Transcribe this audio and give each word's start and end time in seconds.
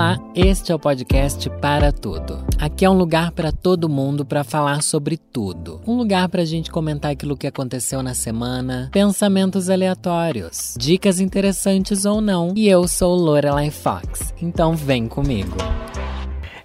Olá, 0.00 0.18
este 0.34 0.72
é 0.72 0.74
o 0.74 0.78
podcast 0.78 1.50
Para 1.60 1.92
Tudo. 1.92 2.42
Aqui 2.58 2.86
é 2.86 2.90
um 2.90 2.96
lugar 2.96 3.32
para 3.32 3.52
todo 3.52 3.86
mundo 3.86 4.24
para 4.24 4.42
falar 4.42 4.82
sobre 4.82 5.18
tudo. 5.18 5.78
Um 5.86 5.94
lugar 5.94 6.26
para 6.30 6.40
a 6.40 6.44
gente 6.46 6.70
comentar 6.70 7.10
aquilo 7.10 7.36
que 7.36 7.46
aconteceu 7.46 8.02
na 8.02 8.14
semana, 8.14 8.88
pensamentos 8.90 9.68
aleatórios, 9.68 10.74
dicas 10.78 11.20
interessantes 11.20 12.06
ou 12.06 12.22
não. 12.22 12.54
E 12.56 12.66
eu 12.66 12.88
sou 12.88 13.14
Lorelai 13.14 13.68
Fox, 13.68 14.32
então 14.40 14.74
vem 14.74 15.06
comigo. 15.06 15.58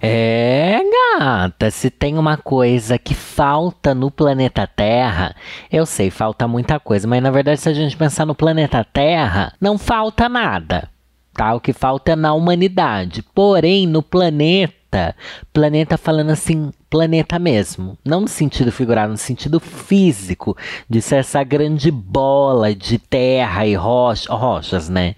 É, 0.00 0.80
gata, 1.18 1.70
se 1.70 1.90
tem 1.90 2.16
uma 2.16 2.38
coisa 2.38 2.96
que 2.96 3.12
falta 3.12 3.94
no 3.94 4.10
planeta 4.10 4.66
Terra, 4.66 5.36
eu 5.70 5.84
sei, 5.84 6.08
falta 6.08 6.48
muita 6.48 6.80
coisa, 6.80 7.06
mas 7.06 7.22
na 7.22 7.30
verdade, 7.30 7.60
se 7.60 7.68
a 7.68 7.74
gente 7.74 7.98
pensar 7.98 8.24
no 8.24 8.34
planeta 8.34 8.82
Terra, 8.82 9.52
não 9.60 9.76
falta 9.76 10.26
nada 10.26 10.88
tá? 11.36 11.54
O 11.54 11.60
que 11.60 11.72
falta 11.72 12.12
é 12.12 12.16
na 12.16 12.32
humanidade. 12.32 13.22
Porém, 13.34 13.86
no 13.86 14.02
planeta, 14.02 15.14
planeta 15.52 15.98
falando 15.98 16.30
assim, 16.30 16.72
planeta 16.88 17.38
mesmo, 17.38 17.98
não 18.04 18.22
no 18.22 18.28
sentido 18.28 18.72
figurado, 18.72 19.12
no 19.12 19.18
sentido 19.18 19.60
físico, 19.60 20.56
de 20.88 21.02
ser 21.02 21.16
essa 21.16 21.44
grande 21.44 21.90
bola 21.90 22.74
de 22.74 22.98
terra 22.98 23.66
e 23.66 23.74
rocha, 23.74 24.32
rochas, 24.32 24.88
né? 24.88 25.14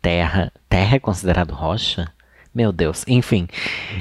Terra, 0.00 0.52
terra 0.68 0.96
é 0.96 1.00
considerado 1.00 1.52
rocha? 1.52 2.08
Meu 2.54 2.72
Deus, 2.72 3.04
enfim. 3.08 3.48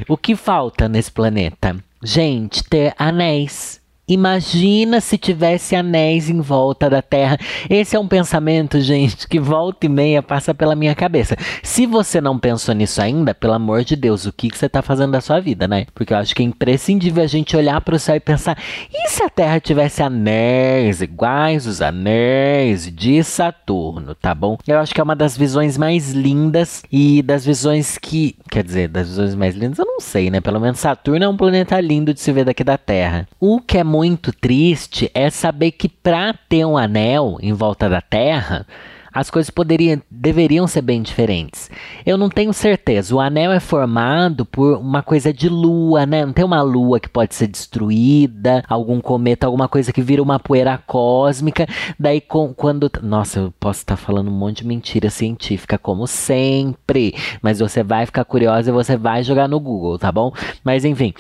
O 0.08 0.16
que 0.16 0.36
falta 0.36 0.88
nesse 0.88 1.12
planeta? 1.12 1.76
Gente, 2.04 2.64
ter 2.64 2.94
anéis 2.98 3.82
Imagina 4.10 5.02
se 5.02 5.18
tivesse 5.18 5.76
anéis 5.76 6.30
em 6.30 6.40
volta 6.40 6.90
da 6.90 7.02
Terra. 7.02 7.38
Esse 7.70 7.94
é 7.94 8.00
um 8.00 8.08
pensamento, 8.08 8.80
gente, 8.80 9.28
que 9.28 9.38
volta 9.38 9.86
e 9.86 9.90
meia 9.90 10.24
passa 10.24 10.54
pela 10.54 10.78
minha 10.78 10.96
cabeça. 10.96 11.36
Se 11.62 11.86
você 11.86 12.22
não 12.22 12.40
pensou 12.40 12.74
nisso 12.74 13.02
ainda, 13.02 13.36
pelo 13.36 13.52
amor 13.52 13.84
de 13.84 13.98
Deus, 13.98 14.26
o 14.26 14.32
que, 14.32 14.50
que 14.50 14.58
você 14.58 14.68
está 14.68 14.82
fazendo 14.82 15.12
da 15.12 15.20
sua 15.20 15.42
vida, 15.42 15.68
né? 15.68 15.88
Porque 15.94 16.14
eu 16.14 16.18
acho 16.18 16.34
que 16.34 16.42
é 16.42 16.46
imprescindível 16.46 17.22
a 17.22 17.28
gente 17.28 17.58
olhar 17.58 17.82
para 17.82 17.96
o 17.96 18.00
céu 18.00 18.16
e 18.16 18.22
pensar: 18.22 18.58
e 18.94 19.10
se 19.10 19.22
a 19.24 19.30
Terra 19.30 19.60
tivesse 19.60 20.02
anéis 20.02 21.02
iguais 21.02 21.68
os 21.68 21.82
anéis 21.82 22.90
de 22.90 23.22
Saturno, 23.26 24.16
tá 24.16 24.34
bom? 24.34 24.58
Eu 24.66 24.80
acho 24.80 24.96
que 24.96 25.02
é 25.02 25.04
uma 25.04 25.18
das 25.18 25.38
visões 25.38 25.78
mais 25.78 26.14
lindas 26.14 26.82
e 26.90 27.22
das 27.22 27.46
visões 27.46 27.98
que. 27.98 28.38
Quer 28.50 28.64
dizer, 28.64 28.88
das 28.88 29.10
visões 29.10 29.36
mais 29.36 29.54
lindas, 29.54 29.80
eu 29.80 29.86
não 29.86 30.00
sei, 30.00 30.30
né? 30.30 30.40
Pelo 30.40 30.62
menos 30.62 30.80
Saturno 30.80 31.26
é 31.26 31.28
um 31.28 31.36
planeta 31.36 31.78
lindo 31.82 32.14
de 32.14 32.22
se 32.22 32.32
ver 32.32 32.46
daqui 32.46 32.64
da 32.64 32.78
Terra. 32.78 33.28
O 33.38 33.60
que 33.60 33.78
é 33.78 33.84
muito 33.98 34.32
triste 34.32 35.10
é 35.12 35.28
saber 35.32 35.72
que 35.72 35.90
para 35.90 36.32
ter 36.48 36.64
um 36.64 36.78
anel 36.78 37.40
em 37.42 37.52
volta 37.52 37.90
da 37.90 38.00
Terra, 38.00 38.64
as 39.12 39.32
coisas 39.32 39.50
poderiam, 39.50 40.00
deveriam 40.12 40.68
ser 40.68 40.84
bem 40.84 41.02
diferentes. 41.02 41.72
Eu 42.06 42.16
não 42.16 42.30
tenho 42.30 42.54
certeza. 42.54 43.16
O 43.16 43.20
anel 43.20 43.52
é 43.52 43.60
formado 43.60 44.46
por 44.46 44.78
uma 44.78 45.02
coisa 45.02 45.34
de 45.34 45.50
lua, 45.50 46.06
né? 46.06 46.24
Não 46.24 46.32
tem 46.32 46.46
uma 46.46 46.62
lua 46.62 47.00
que 47.00 47.10
pode 47.10 47.34
ser 47.34 47.48
destruída, 47.48 48.64
algum 48.70 49.02
cometa, 49.02 49.48
alguma 49.48 49.68
coisa 49.68 49.92
que 49.92 50.04
vira 50.04 50.22
uma 50.22 50.38
poeira 50.40 50.78
cósmica. 50.86 51.66
Daí, 52.00 52.22
com, 52.22 52.54
quando. 52.54 52.92
Nossa, 53.02 53.40
eu 53.40 53.54
posso 53.60 53.80
estar 53.80 53.98
falando 53.98 54.28
um 54.28 54.38
monte 54.38 54.58
de 54.58 54.68
mentira 54.68 55.10
científica, 55.10 55.80
como 55.80 56.06
sempre. 56.06 57.16
Mas 57.42 57.58
você 57.58 57.82
vai 57.82 58.06
ficar 58.06 58.26
curiosa 58.26 58.70
e 58.70 58.74
você 58.74 58.96
vai 58.96 59.24
jogar 59.24 59.48
no 59.48 59.60
Google, 59.60 59.98
tá 59.98 60.12
bom? 60.12 60.32
Mas 60.64 60.86
enfim. 60.86 61.12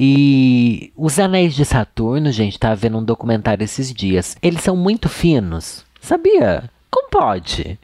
E 0.00 0.92
os 0.96 1.18
anéis 1.18 1.54
de 1.54 1.64
Saturno, 1.64 2.30
gente, 2.30 2.56
tava 2.56 2.76
vendo 2.76 2.98
um 2.98 3.04
documentário 3.04 3.64
esses 3.64 3.92
dias. 3.92 4.36
Eles 4.40 4.62
são 4.62 4.76
muito 4.76 5.08
finos. 5.08 5.84
Sabia? 6.00 6.70
Como 6.88 7.08
pode? 7.10 7.76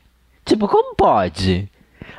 Tipo, 0.44 0.68
como 0.68 0.94
pode? 0.94 1.68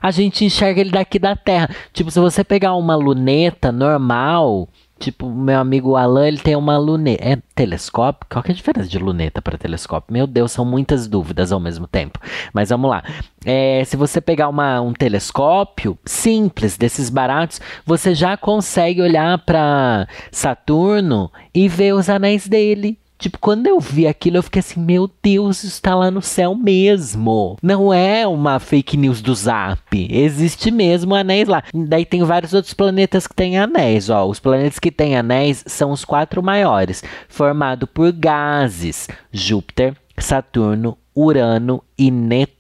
A 0.02 0.12
gente 0.12 0.44
enxerga 0.44 0.82
ele 0.82 0.92
daqui 0.92 1.18
da 1.18 1.34
Terra. 1.34 1.74
Tipo, 1.94 2.12
se 2.12 2.20
você 2.20 2.44
pegar 2.44 2.76
uma 2.76 2.96
luneta 2.96 3.72
normal, 3.72 4.68
Tipo, 4.98 5.30
meu 5.30 5.60
amigo 5.60 5.96
Alan, 5.96 6.28
ele 6.28 6.40
tem 6.40 6.56
uma 6.56 6.78
luneta. 6.78 7.24
É 7.24 7.38
telescópio? 7.54 8.28
Qual 8.30 8.42
que 8.42 8.52
é 8.52 8.54
a 8.54 8.56
diferença 8.56 8.88
de 8.88 8.98
luneta 8.98 9.42
para 9.42 9.58
telescópio? 9.58 10.14
Meu 10.14 10.26
Deus, 10.26 10.52
são 10.52 10.64
muitas 10.64 11.08
dúvidas 11.08 11.52
ao 11.52 11.60
mesmo 11.60 11.86
tempo. 11.86 12.20
Mas 12.54 12.70
vamos 12.70 12.90
lá. 12.90 13.04
É, 13.46 13.84
se 13.86 13.98
você 13.98 14.22
pegar 14.22 14.48
uma, 14.48 14.80
um 14.82 14.94
telescópio 14.94 15.98
simples, 16.06 16.78
desses 16.78 17.10
baratos, 17.10 17.60
você 17.86 18.16
já 18.16 18.38
consegue 18.38 19.02
olhar 19.02 19.38
para 19.40 20.08
Saturno 20.32 21.32
e 21.54 21.68
ver 21.68 21.94
os 21.94 22.10
anéis 22.10 22.48
dele. 22.48 22.98
Tipo, 23.26 23.40
quando 23.40 23.66
eu 23.66 23.80
vi 23.80 24.06
aquilo, 24.06 24.38
eu 24.38 24.44
fiquei 24.44 24.60
assim, 24.60 24.80
meu 24.80 25.10
Deus, 25.24 25.64
isso 25.64 25.74
está 25.74 25.96
lá 25.96 26.12
no 26.12 26.22
céu 26.22 26.54
mesmo. 26.54 27.58
Não 27.60 27.92
é 27.92 28.28
uma 28.28 28.60
fake 28.60 28.96
news 28.96 29.20
do 29.20 29.34
Zap. 29.34 29.82
Existe 30.12 30.70
mesmo 30.70 31.16
anéis 31.16 31.48
lá. 31.48 31.64
Daí 31.74 32.06
tem 32.06 32.22
vários 32.22 32.54
outros 32.54 32.76
planetas 32.76 33.26
que 33.26 33.34
têm 33.34 33.58
anéis, 33.58 34.12
ó. 34.12 34.28
Os 34.28 34.40
planetas 34.40 34.78
que 34.78 34.92
têm 34.92 35.18
anéis 35.18 35.64
são 35.66 35.90
os 35.90 36.06
quatro 36.06 36.44
maiores, 36.44 37.04
formado 37.28 37.88
por 37.88 38.12
gases: 38.12 39.08
Júpiter, 39.32 39.96
Saturno, 40.20 40.96
Urano 41.16 41.82
e 41.98 42.12
Netuno. 42.12 42.55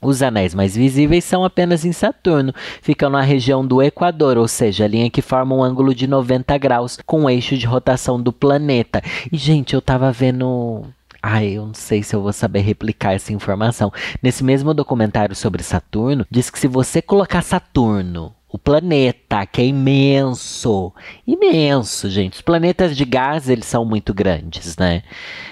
Os 0.00 0.22
anéis 0.22 0.54
mais 0.54 0.76
visíveis 0.76 1.24
são 1.24 1.44
apenas 1.44 1.84
em 1.84 1.92
Saturno, 1.92 2.52
ficam 2.82 3.10
na 3.10 3.20
região 3.20 3.66
do 3.66 3.82
Equador, 3.82 4.36
ou 4.36 4.48
seja, 4.48 4.84
a 4.84 4.88
linha 4.88 5.10
que 5.10 5.22
forma 5.22 5.54
um 5.54 5.62
ângulo 5.62 5.94
de 5.94 6.06
90 6.06 6.56
graus 6.58 6.98
com 7.04 7.24
o 7.24 7.30
eixo 7.30 7.56
de 7.56 7.66
rotação 7.66 8.20
do 8.20 8.32
planeta. 8.32 9.02
E, 9.32 9.36
gente, 9.36 9.74
eu 9.74 9.80
tava 9.80 10.12
vendo 10.12 10.84
Ai, 11.20 11.48
eu 11.48 11.66
não 11.66 11.74
sei 11.74 12.02
se 12.02 12.14
eu 12.14 12.22
vou 12.22 12.32
saber 12.32 12.60
replicar 12.60 13.12
essa 13.12 13.32
informação. 13.32 13.92
Nesse 14.22 14.44
mesmo 14.44 14.72
documentário 14.72 15.34
sobre 15.34 15.64
Saturno, 15.64 16.24
diz 16.30 16.48
que 16.48 16.58
se 16.58 16.68
você 16.68 17.02
colocar 17.02 17.42
Saturno 17.42 18.37
o 18.50 18.58
planeta, 18.58 19.44
que 19.44 19.60
é 19.60 19.66
imenso, 19.66 20.92
imenso, 21.26 22.08
gente. 22.08 22.34
Os 22.34 22.40
planetas 22.40 22.96
de 22.96 23.04
gás, 23.04 23.48
eles 23.48 23.66
são 23.66 23.84
muito 23.84 24.14
grandes, 24.14 24.76
né? 24.78 25.02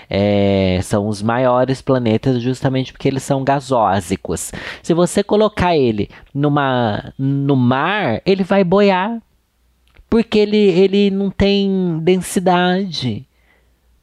É, 0.09 0.81
são 0.83 1.07
os 1.07 1.21
maiores 1.21 1.83
planetas 1.83 2.41
justamente 2.41 2.93
porque 2.93 3.09
eles 3.09 3.23
são 3.23 3.45
gasósicos. 3.45 4.51
Se 4.83 4.95
você 4.95 5.23
colocar 5.23 5.77
ele 5.77 6.09
numa, 6.33 7.13
no 7.19 7.55
mar, 7.55 8.23
ele 8.25 8.43
vai 8.43 8.65
boiar, 8.65 9.21
porque 10.09 10.39
ele, 10.39 10.57
ele 10.57 11.11
não 11.11 11.31
tem 11.31 11.99
densidade. 12.01 13.29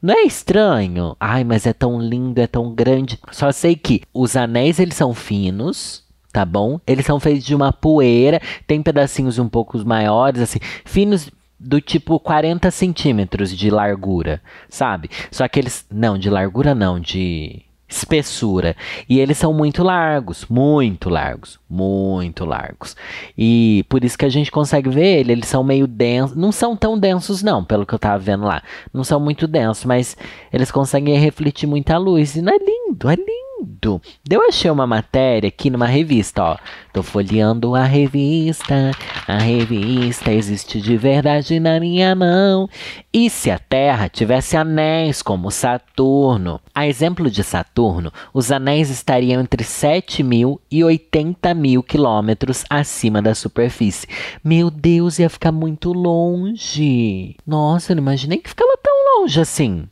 Não 0.00 0.14
é 0.14 0.22
estranho? 0.22 1.16
Ai, 1.18 1.42
mas 1.42 1.66
é 1.66 1.72
tão 1.72 2.00
lindo, 2.00 2.38
é 2.38 2.46
tão 2.46 2.72
grande. 2.72 3.18
Só 3.32 3.50
sei 3.50 3.74
que 3.74 4.02
os 4.12 4.36
anéis, 4.36 4.78
eles 4.78 4.94
são 4.94 5.14
finos, 5.14 6.03
tá 6.34 6.44
bom? 6.44 6.80
Eles 6.84 7.06
são 7.06 7.20
feitos 7.20 7.44
de 7.44 7.54
uma 7.54 7.72
poeira, 7.72 8.42
tem 8.66 8.82
pedacinhos 8.82 9.38
um 9.38 9.48
pouco 9.48 9.78
maiores, 9.86 10.42
assim, 10.42 10.58
finos 10.84 11.30
do 11.60 11.80
tipo 11.80 12.18
40 12.18 12.72
centímetros 12.72 13.56
de 13.56 13.70
largura, 13.70 14.42
sabe? 14.68 15.08
Só 15.30 15.46
que 15.46 15.60
eles. 15.60 15.86
Não, 15.88 16.18
de 16.18 16.28
largura 16.28 16.74
não, 16.74 16.98
de 16.98 17.62
espessura. 17.88 18.74
E 19.08 19.20
eles 19.20 19.38
são 19.38 19.54
muito 19.54 19.84
largos, 19.84 20.44
muito 20.50 21.08
largos, 21.08 21.60
muito 21.70 22.44
largos. 22.44 22.96
E 23.38 23.84
por 23.88 24.02
isso 24.02 24.18
que 24.18 24.24
a 24.24 24.28
gente 24.28 24.50
consegue 24.50 24.90
ver 24.90 25.20
ele, 25.20 25.30
eles 25.30 25.46
são 25.46 25.62
meio 25.62 25.86
densos, 25.86 26.36
não 26.36 26.50
são 26.50 26.76
tão 26.76 26.98
densos 26.98 27.44
não, 27.44 27.64
pelo 27.64 27.86
que 27.86 27.94
eu 27.94 27.98
tava 27.98 28.18
vendo 28.18 28.44
lá. 28.44 28.60
Não 28.92 29.04
são 29.04 29.20
muito 29.20 29.46
densos, 29.46 29.84
mas 29.84 30.16
eles 30.52 30.72
conseguem 30.72 31.16
refletir 31.16 31.68
muita 31.68 31.96
luz 31.96 32.34
e 32.34 32.42
não 32.42 32.52
é 32.52 32.58
lindo, 32.58 33.08
é 33.08 33.14
lindo 33.14 33.53
lindo. 33.64 34.00
Eu 34.28 34.46
achei 34.46 34.70
uma 34.70 34.86
matéria 34.86 35.48
aqui 35.48 35.70
numa 35.70 35.86
revista, 35.86 36.42
ó. 36.42 36.56
Tô 36.92 37.02
folheando 37.02 37.74
a 37.74 37.84
revista, 37.84 38.92
a 39.26 39.38
revista 39.38 40.32
existe 40.32 40.80
de 40.80 40.96
verdade 40.96 41.58
na 41.58 41.80
minha 41.80 42.14
mão. 42.14 42.68
E 43.12 43.28
se 43.28 43.50
a 43.50 43.58
Terra 43.58 44.08
tivesse 44.08 44.56
anéis 44.56 45.22
como 45.22 45.50
Saturno? 45.50 46.60
A 46.74 46.86
exemplo 46.86 47.30
de 47.30 47.42
Saturno, 47.42 48.12
os 48.32 48.52
anéis 48.52 48.90
estariam 48.90 49.40
entre 49.40 49.64
7 49.64 50.22
mil 50.22 50.60
e 50.70 50.84
80 50.84 51.52
mil 51.54 51.82
quilômetros 51.82 52.64
acima 52.70 53.20
da 53.20 53.34
superfície. 53.34 54.06
Meu 54.42 54.70
Deus, 54.70 55.18
ia 55.18 55.28
ficar 55.28 55.52
muito 55.52 55.92
longe. 55.92 57.36
Nossa, 57.46 57.92
eu 57.92 57.96
não 57.96 58.02
imaginei 58.02 58.38
que 58.38 58.50
ficava 58.50 58.76
tão 58.82 59.20
longe 59.20 59.40
assim. 59.40 59.88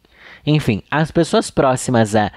Enfim, 0.47 0.83
as 0.91 1.11
pessoas 1.11 1.51
próximas 1.51 2.15
a, 2.17 2.33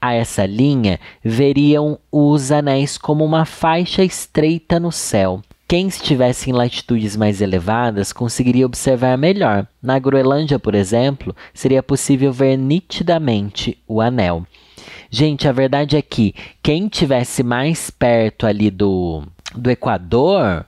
a 0.00 0.14
essa 0.14 0.46
linha 0.46 1.00
veriam 1.24 1.98
os 2.10 2.52
anéis 2.52 2.96
como 2.96 3.24
uma 3.24 3.44
faixa 3.44 4.04
estreita 4.04 4.78
no 4.78 4.92
céu. 4.92 5.42
Quem 5.66 5.88
estivesse 5.88 6.48
em 6.48 6.52
latitudes 6.54 7.14
mais 7.14 7.42
elevadas 7.42 8.10
conseguiria 8.10 8.64
observar 8.64 9.18
melhor. 9.18 9.66
Na 9.82 9.98
Groenlândia, 9.98 10.58
por 10.58 10.74
exemplo, 10.74 11.36
seria 11.52 11.82
possível 11.82 12.32
ver 12.32 12.56
nitidamente 12.56 13.76
o 13.86 14.00
anel. 14.00 14.46
Gente, 15.10 15.46
a 15.46 15.52
verdade 15.52 15.96
é 15.96 16.00
que 16.00 16.34
quem 16.62 16.88
tivesse 16.88 17.42
mais 17.42 17.90
perto 17.90 18.46
ali 18.46 18.70
do, 18.70 19.22
do 19.54 19.70
Equador 19.70 20.64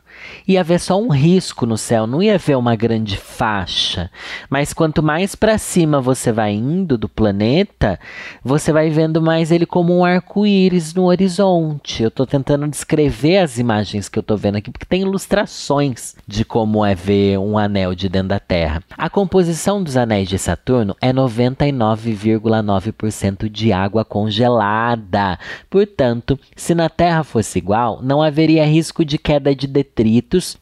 ia 0.47 0.63
ver 0.65 0.81
só 0.81 1.01
um 1.01 1.09
risco 1.09 1.67
no 1.67 1.79
céu, 1.79 2.07
não 2.07 2.23
ia 2.23 2.39
ver 2.39 2.57
uma 2.57 2.77
grande 2.77 3.17
faixa. 3.17 4.11
Mas 4.49 4.73
quanto 4.73 5.03
mais 5.03 5.35
para 5.35 5.59
cima 5.59 6.01
você 6.01 6.33
vai 6.33 6.53
indo 6.53 6.97
do 6.99 7.09
planeta, 7.09 7.99
você 8.45 8.73
vai 8.73 8.91
vendo 8.91 9.23
mais 9.23 9.51
ele 9.51 9.67
como 9.67 9.97
um 9.97 10.05
arco-íris 10.05 10.95
no 10.95 11.05
horizonte. 11.05 12.03
Eu 12.03 12.09
estou 12.09 12.27
tentando 12.27 12.67
descrever 12.69 13.39
as 13.39 13.59
imagens 13.59 14.09
que 14.09 14.19
eu 14.19 14.23
estou 14.23 14.37
vendo 14.37 14.57
aqui, 14.57 14.71
porque 14.71 14.87
tem 14.87 15.03
ilustrações 15.03 16.15
de 16.27 16.45
como 16.45 16.85
é 16.85 16.95
ver 16.95 17.39
um 17.39 17.57
anel 17.57 17.95
de 17.95 18.09
dentro 18.09 18.29
da 18.29 18.41
Terra. 18.41 18.83
A 18.97 19.09
composição 19.09 19.83
dos 19.83 19.97
anéis 19.97 20.29
de 20.29 20.39
Saturno 20.39 20.95
é 21.01 21.13
99,9% 21.13 23.49
de 23.49 23.73
água 23.73 24.05
congelada. 24.05 25.39
Portanto, 25.69 26.39
se 26.57 26.75
na 26.75 26.89
Terra 26.89 27.25
fosse 27.25 27.59
igual, 27.59 28.01
não 28.03 28.23
haveria 28.23 28.67
risco 28.67 29.05
de 29.05 29.19
queda 29.19 29.55
de 29.55 29.67
detritos, 29.67 30.10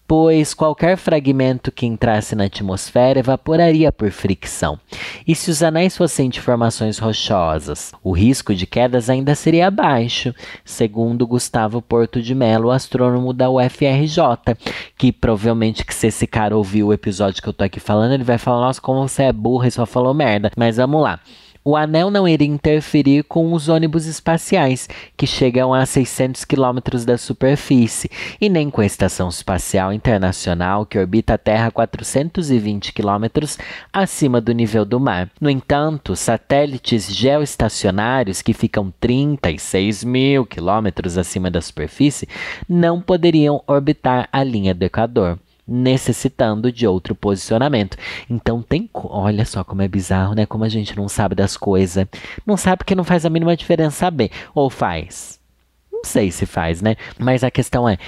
pois 0.07 0.55
qualquer 0.55 0.97
fragmento 0.97 1.71
que 1.71 1.87
entrasse 1.87 2.35
na 2.35 2.45
atmosfera 2.45 3.19
evaporaria 3.19 3.93
por 3.93 4.11
fricção. 4.11 4.79
E 5.27 5.35
se 5.35 5.51
os 5.51 5.63
anéis 5.63 5.97
fossem 5.97 6.29
de 6.29 6.41
formações 6.41 6.99
rochosas, 6.99 7.93
o 8.03 8.13
risco 8.13 8.55
de 8.55 8.67
quedas 8.67 9.11
ainda 9.11 9.35
seria 9.35 9.71
baixo, 9.71 10.35
segundo 10.65 11.27
Gustavo 11.27 11.81
Porto 11.81 12.23
de 12.23 12.35
Mello, 12.35 12.71
astrônomo 12.71 13.33
da 13.33 13.51
UFRJ, 13.51 14.57
que 14.97 15.13
provavelmente 15.13 15.85
que 15.85 15.95
se 15.95 16.09
esse 16.09 16.27
cara 16.27 16.57
ouvir 16.57 16.83
o 16.83 16.93
episódio 16.93 17.43
que 17.43 17.49
eu 17.49 17.53
tô 17.53 17.65
aqui 17.65 17.79
falando, 17.79 18.13
ele 18.13 18.25
vai 18.25 18.39
falar, 18.39 18.67
nossa, 18.67 18.81
como 18.81 19.07
você 19.07 19.25
é 19.25 19.33
burra 19.33 19.69
e 19.69 19.71
só 19.71 19.87
falou 19.87 20.15
merda. 20.15 20.51
Mas 20.57 20.77
vamos 20.77 21.03
lá. 21.03 21.21
O 21.71 21.77
anel 21.77 22.11
não 22.11 22.27
iria 22.27 22.49
interferir 22.49 23.25
com 23.25 23.53
os 23.53 23.69
ônibus 23.69 24.07
espaciais, 24.07 24.89
que 25.15 25.27
chegam 25.27 25.75
a 25.75 25.85
600 25.85 26.47
quilômetros 26.47 27.05
da 27.05 27.19
superfície, 27.19 28.11
e 28.41 28.49
nem 28.49 28.71
com 28.71 28.81
a 28.81 28.87
Estação 28.87 29.29
Espacial 29.29 29.93
Internacional, 29.93 30.87
que 30.87 30.99
orbita 30.99 31.35
a 31.35 31.37
Terra 31.37 31.67
a 31.67 31.71
420 31.71 32.91
quilômetros 32.95 33.59
acima 33.93 34.41
do 34.41 34.53
nível 34.53 34.87
do 34.87 34.99
mar. 34.99 35.31
No 35.39 35.51
entanto, 35.51 36.17
satélites 36.17 37.15
geoestacionários, 37.15 38.41
que 38.41 38.55
ficam 38.55 38.91
36 38.99 40.05
mil 40.05 40.47
quilômetros 40.47 41.19
acima 41.19 41.51
da 41.51 41.61
superfície, 41.61 42.27
não 42.67 42.99
poderiam 42.99 43.63
orbitar 43.67 44.27
a 44.33 44.43
linha 44.43 44.75
do 44.75 44.85
Equador 44.85 45.39
necessitando 45.69 46.73
de 46.73 46.87
outro 46.87 47.15
posicionamento. 47.15 47.97
Então 48.29 48.63
tem, 48.63 48.89
olha 48.95 49.45
só 49.45 49.63
como 49.63 49.83
é 49.83 49.89
bizarro, 49.89 50.35
né? 50.35 50.47
Como 50.47 50.65
a 50.65 50.69
gente 50.69 50.97
não 50.97 51.09
sabe 51.09 51.35
das 51.35 51.57
coisas. 51.57 52.07
Não 52.47 52.57
sabe 52.57 52.79
porque 52.79 52.95
não 52.95 53.05
faz 53.05 53.27
a 53.27 53.31
mínima 53.31 53.57
diferença 53.57 53.99
saber. 53.99 54.31
Ou 54.55 54.71
faz? 54.71 55.39
Não 55.93 56.03
sei 56.05 56.31
se 56.31 56.47
faz, 56.47 56.81
né? 56.81 56.97
Mas 57.19 57.45
a 57.45 57.51
questão 57.51 57.89
é, 57.89 57.99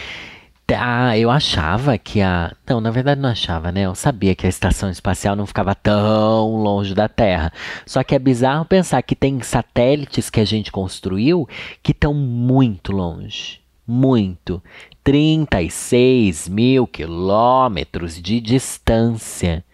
ah, 0.77 1.17
eu 1.19 1.31
achava 1.31 1.99
que 1.99 2.21
a. 2.21 2.55
Não, 2.69 2.81
na 2.81 2.91
verdade 2.91 3.21
não 3.21 3.29
achava, 3.29 3.73
né? 3.73 3.83
Eu 3.83 3.95
sabia 3.95 4.35
que 4.35 4.47
a 4.47 4.49
estação 4.49 4.91
espacial 4.91 5.35
não 5.35 5.47
ficava 5.47 5.75
tão 5.75 6.57
longe 6.57 6.95
da 6.95 7.09
Terra. 7.09 7.53
Só 7.85 8.03
que 8.03 8.15
é 8.15 8.19
bizarro 8.19 8.65
pensar 8.65 9.03
que 9.03 9.17
tem 9.17 9.41
satélites 9.43 10.31
que 10.31 10.41
a 10.41 10.45
gente 10.45 10.71
construiu 10.71 11.49
que 11.83 11.93
estão 11.93 12.15
muito 12.15 12.93
longe. 12.93 13.61
Muito. 13.87 14.63
36 15.11 16.49
mil 16.49 16.87
quilômetros 16.87 18.23
de 18.23 18.41
distância. 18.41 19.65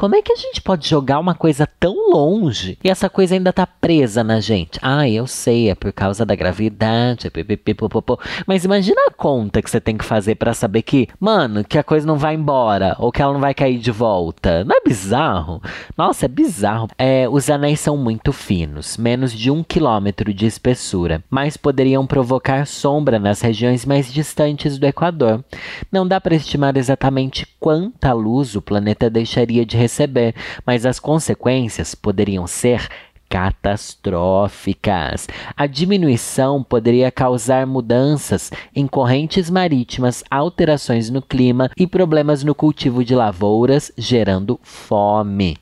Como 0.00 0.16
é 0.16 0.22
que 0.22 0.32
a 0.32 0.36
gente 0.36 0.62
pode 0.62 0.88
jogar 0.88 1.18
uma 1.18 1.34
coisa 1.34 1.68
tão 1.78 2.10
longe 2.10 2.78
e 2.82 2.88
essa 2.88 3.10
coisa 3.10 3.34
ainda 3.34 3.52
tá 3.52 3.66
presa 3.66 4.24
na 4.24 4.40
gente? 4.40 4.78
Ah, 4.80 5.06
eu 5.06 5.26
sei, 5.26 5.68
é 5.68 5.74
por 5.74 5.92
causa 5.92 6.24
da 6.24 6.34
gravidade, 6.34 7.28
pipipipopopô. 7.28 8.18
mas 8.46 8.64
imagina 8.64 8.98
a 9.08 9.10
conta 9.10 9.60
que 9.60 9.70
você 9.70 9.78
tem 9.78 9.98
que 9.98 10.04
fazer 10.06 10.36
para 10.36 10.54
saber 10.54 10.80
que, 10.80 11.06
mano, 11.20 11.62
que 11.62 11.76
a 11.76 11.82
coisa 11.84 12.06
não 12.06 12.16
vai 12.16 12.34
embora 12.34 12.96
ou 12.98 13.12
que 13.12 13.20
ela 13.20 13.34
não 13.34 13.40
vai 13.42 13.52
cair 13.52 13.78
de 13.78 13.90
volta. 13.90 14.64
Não 14.64 14.74
é 14.74 14.80
bizarro? 14.80 15.60
Nossa, 15.94 16.24
é 16.24 16.28
bizarro. 16.28 16.88
É, 16.96 17.28
os 17.28 17.50
anéis 17.50 17.80
são 17.80 17.98
muito 17.98 18.32
finos, 18.32 18.96
menos 18.96 19.34
de 19.34 19.50
um 19.50 19.62
quilômetro 19.62 20.32
de 20.32 20.46
espessura, 20.46 21.22
mas 21.28 21.58
poderiam 21.58 22.06
provocar 22.06 22.66
sombra 22.66 23.18
nas 23.18 23.42
regiões 23.42 23.84
mais 23.84 24.10
distantes 24.10 24.78
do 24.78 24.86
Equador. 24.86 25.44
Não 25.92 26.08
dá 26.08 26.18
para 26.18 26.36
estimar 26.36 26.78
exatamente 26.78 27.46
quanta 27.60 28.14
luz 28.14 28.56
o 28.56 28.62
planeta 28.62 29.10
deixaria 29.10 29.66
de 29.66 29.76
receber, 29.76 29.89
mas 30.64 30.86
as 30.86 30.98
consequências 30.98 31.94
poderiam 31.94 32.46
ser 32.46 32.88
catastróficas. 33.30 35.28
A 35.56 35.66
diminuição 35.66 36.62
poderia 36.64 37.10
causar 37.12 37.64
mudanças 37.64 38.50
em 38.74 38.88
correntes 38.88 39.48
marítimas, 39.48 40.24
alterações 40.28 41.08
no 41.08 41.22
clima 41.22 41.70
e 41.76 41.86
problemas 41.86 42.42
no 42.42 42.56
cultivo 42.56 43.04
de 43.04 43.14
lavouras, 43.14 43.92
gerando 43.96 44.58
fome. 44.64 45.56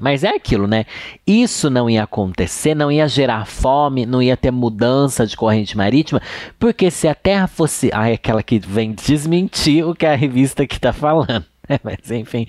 Mas 0.00 0.24
é 0.24 0.30
aquilo, 0.30 0.66
né? 0.66 0.86
Isso 1.26 1.68
não 1.68 1.88
ia 1.88 2.02
acontecer, 2.04 2.74
não 2.74 2.90
ia 2.90 3.06
gerar 3.06 3.44
fome, 3.46 4.06
não 4.06 4.22
ia 4.22 4.36
ter 4.36 4.50
mudança 4.50 5.26
de 5.26 5.36
corrente 5.36 5.76
marítima, 5.76 6.22
porque 6.58 6.90
se 6.90 7.06
a 7.06 7.14
Terra 7.14 7.46
fosse. 7.46 7.90
Ah, 7.92 8.08
é 8.08 8.14
aquela 8.14 8.42
que 8.42 8.58
vem 8.58 8.92
desmentir 8.92 9.86
o 9.86 9.94
que 9.94 10.06
a 10.06 10.16
revista 10.16 10.66
que 10.66 10.76
está 10.76 10.92
falando. 10.92 11.44
Mas 11.84 12.10
enfim. 12.10 12.46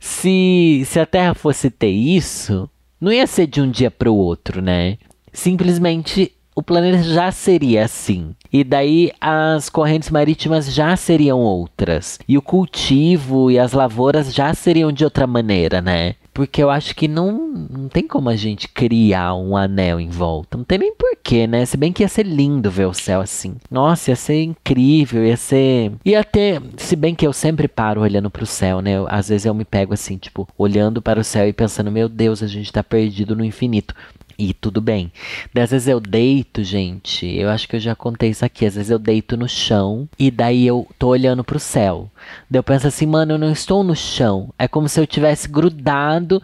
Se, 0.00 0.82
se 0.86 0.98
a 0.98 1.04
Terra 1.04 1.34
fosse 1.34 1.70
ter 1.70 1.90
isso, 1.90 2.68
não 3.00 3.12
ia 3.12 3.26
ser 3.26 3.46
de 3.46 3.60
um 3.60 3.70
dia 3.70 3.90
para 3.90 4.10
o 4.10 4.16
outro, 4.16 4.62
né? 4.62 4.96
Simplesmente 5.32 6.32
o 6.56 6.62
planeta 6.62 7.02
já 7.02 7.30
seria 7.30 7.84
assim. 7.84 8.34
E 8.52 8.64
daí 8.64 9.12
as 9.20 9.68
correntes 9.68 10.10
marítimas 10.10 10.72
já 10.72 10.96
seriam 10.96 11.38
outras. 11.38 12.18
E 12.26 12.36
o 12.36 12.42
cultivo 12.42 13.50
e 13.50 13.58
as 13.58 13.72
lavouras 13.72 14.34
já 14.34 14.52
seriam 14.54 14.90
de 14.90 15.04
outra 15.04 15.26
maneira, 15.26 15.80
né? 15.80 16.16
Porque 16.32 16.62
eu 16.62 16.70
acho 16.70 16.94
que 16.94 17.06
não, 17.06 17.32
não 17.70 17.88
tem 17.88 18.06
como 18.06 18.28
a 18.28 18.36
gente 18.36 18.68
criar 18.68 19.34
um 19.34 19.56
anel 19.56 20.00
em 20.00 20.08
volta. 20.08 20.56
Não 20.56 20.64
tem 20.64 20.78
nem 20.78 20.94
porquê, 21.20 21.46
né? 21.46 21.64
Se 21.66 21.76
bem 21.76 21.92
que 21.92 22.02
ia 22.02 22.08
ser 22.08 22.24
lindo 22.24 22.70
ver 22.70 22.86
o 22.86 22.94
céu 22.94 23.20
assim. 23.20 23.56
Nossa, 23.70 24.10
ia 24.10 24.16
ser 24.16 24.42
incrível, 24.42 25.24
ia 25.24 25.36
ser. 25.36 25.92
Ia 26.04 26.24
ter. 26.24 26.60
Se 26.76 26.96
bem 26.96 27.14
que 27.14 27.26
eu 27.26 27.32
sempre 27.32 27.68
paro 27.68 28.00
olhando 28.00 28.30
pro 28.30 28.46
céu, 28.46 28.80
né? 28.80 28.92
Eu, 28.92 29.06
às 29.08 29.28
vezes 29.28 29.44
eu 29.44 29.54
me 29.54 29.64
pego 29.64 29.94
assim, 29.94 30.16
tipo, 30.16 30.48
olhando 30.56 31.00
para 31.00 31.20
o 31.20 31.24
céu 31.24 31.46
e 31.46 31.52
pensando, 31.52 31.92
meu 31.92 32.08
Deus, 32.08 32.42
a 32.42 32.46
gente 32.46 32.72
tá 32.72 32.82
perdido 32.82 33.36
no 33.36 33.44
infinito. 33.44 33.94
E 34.38 34.54
tudo 34.54 34.80
bem. 34.80 35.12
Às 35.54 35.70
vezes 35.70 35.86
eu 35.86 36.00
deito, 36.00 36.64
gente. 36.64 37.26
Eu 37.26 37.50
acho 37.50 37.68
que 37.68 37.76
eu 37.76 37.80
já 37.80 37.94
contei 37.94 38.30
isso 38.30 38.42
aqui. 38.42 38.64
Às 38.64 38.74
vezes 38.74 38.90
eu 38.90 38.98
deito 38.98 39.36
no 39.36 39.46
chão 39.46 40.08
e 40.18 40.30
daí 40.30 40.66
eu 40.66 40.88
tô 40.98 41.08
olhando 41.08 41.44
pro 41.44 41.60
céu. 41.60 42.10
Daí 42.48 42.58
eu 42.58 42.62
penso 42.62 42.86
assim, 42.86 43.04
mano, 43.04 43.34
eu 43.34 43.38
não 43.38 43.52
estou 43.52 43.84
no 43.84 43.94
chão. 43.94 44.48
É 44.58 44.66
como 44.66 44.88
se 44.88 44.98
eu 44.98 45.06
tivesse 45.06 45.46
grudado 45.46 46.42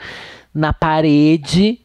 na 0.54 0.74
parede, 0.74 1.80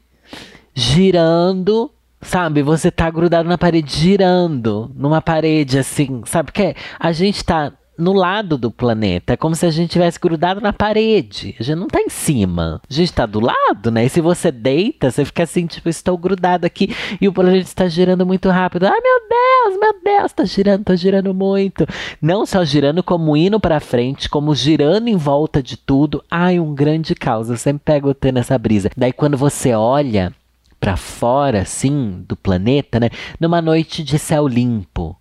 girando. 0.76 1.90
Sabe, 2.22 2.62
você 2.62 2.92
tá 2.92 3.10
grudado 3.10 3.50
na 3.50 3.58
parede, 3.58 3.98
girando 3.98 4.92
numa 4.96 5.22
parede 5.22 5.80
assim, 5.80 6.22
sabe? 6.26 6.52
Que 6.52 6.76
a 7.00 7.12
gente 7.12 7.44
tá 7.44 7.74
no 8.02 8.14
lado 8.14 8.58
do 8.58 8.72
planeta. 8.72 9.34
É 9.34 9.38
como 9.38 9.56
se 9.56 9.66
a 9.66 9.72
gente 9.72 9.92
tivesse 9.92 10.20
grudado 10.20 10.60
na 10.60 10.74
parede. 10.74 11.56
A 11.60 11.64
gente 11.64 11.78
não 11.78 11.88
tá 11.88 12.02
em 12.02 12.10
cima. 12.10 12.82
A 12.90 12.94
gente 12.94 13.14
tá 13.14 13.26
do 13.26 13.40
lado, 13.40 13.92
né? 13.92 14.06
E 14.06 14.10
se 14.10 14.20
você 14.20 14.52
deita, 14.52 15.12
você 15.12 15.24
fica 15.24 15.44
assim, 15.44 15.68
tipo, 15.68 15.88
estou 15.88 16.18
grudado 16.18 16.66
aqui 16.66 16.96
e 17.20 17.28
o 17.28 17.34
planeta 17.34 17.68
está 17.68 17.88
girando 17.88 18.26
muito 18.26 18.50
rápido. 18.50 18.86
Ai, 18.86 19.00
meu 19.00 19.20
Deus, 19.30 19.80
meu 19.80 20.04
Deus, 20.04 20.34
tá 20.34 20.46
girando, 20.46 20.84
tá 20.84 20.96
girando 20.96 21.34
muito. 21.34 21.86
Não 22.22 22.46
só 22.46 22.66
girando, 22.66 23.04
como 23.04 23.38
indo 23.38 23.60
para 23.60 23.80
frente, 23.80 24.30
como 24.30 24.56
girando 24.56 25.08
em 25.08 25.16
volta 25.16 25.62
de 25.62 25.78
tudo. 25.78 26.24
Ai, 26.30 26.60
um 26.60 26.74
grande 26.74 27.14
caos. 27.14 27.50
Eu 27.50 27.58
sempre 27.58 27.84
pego 27.86 28.10
o 28.10 28.14
T 28.14 28.32
nessa 28.32 28.58
brisa. 28.58 28.90
Daí 28.98 29.14
quando 29.14 29.38
você 29.38 29.74
olha 29.74 30.34
para 30.82 30.98
fora, 30.98 31.62
assim, 31.62 32.26
do 32.28 32.36
planeta, 32.36 33.00
né? 33.00 33.10
Numa 33.40 33.62
noite 33.62 34.04
de 34.04 34.20
céu 34.20 34.46
limpo 34.48 35.16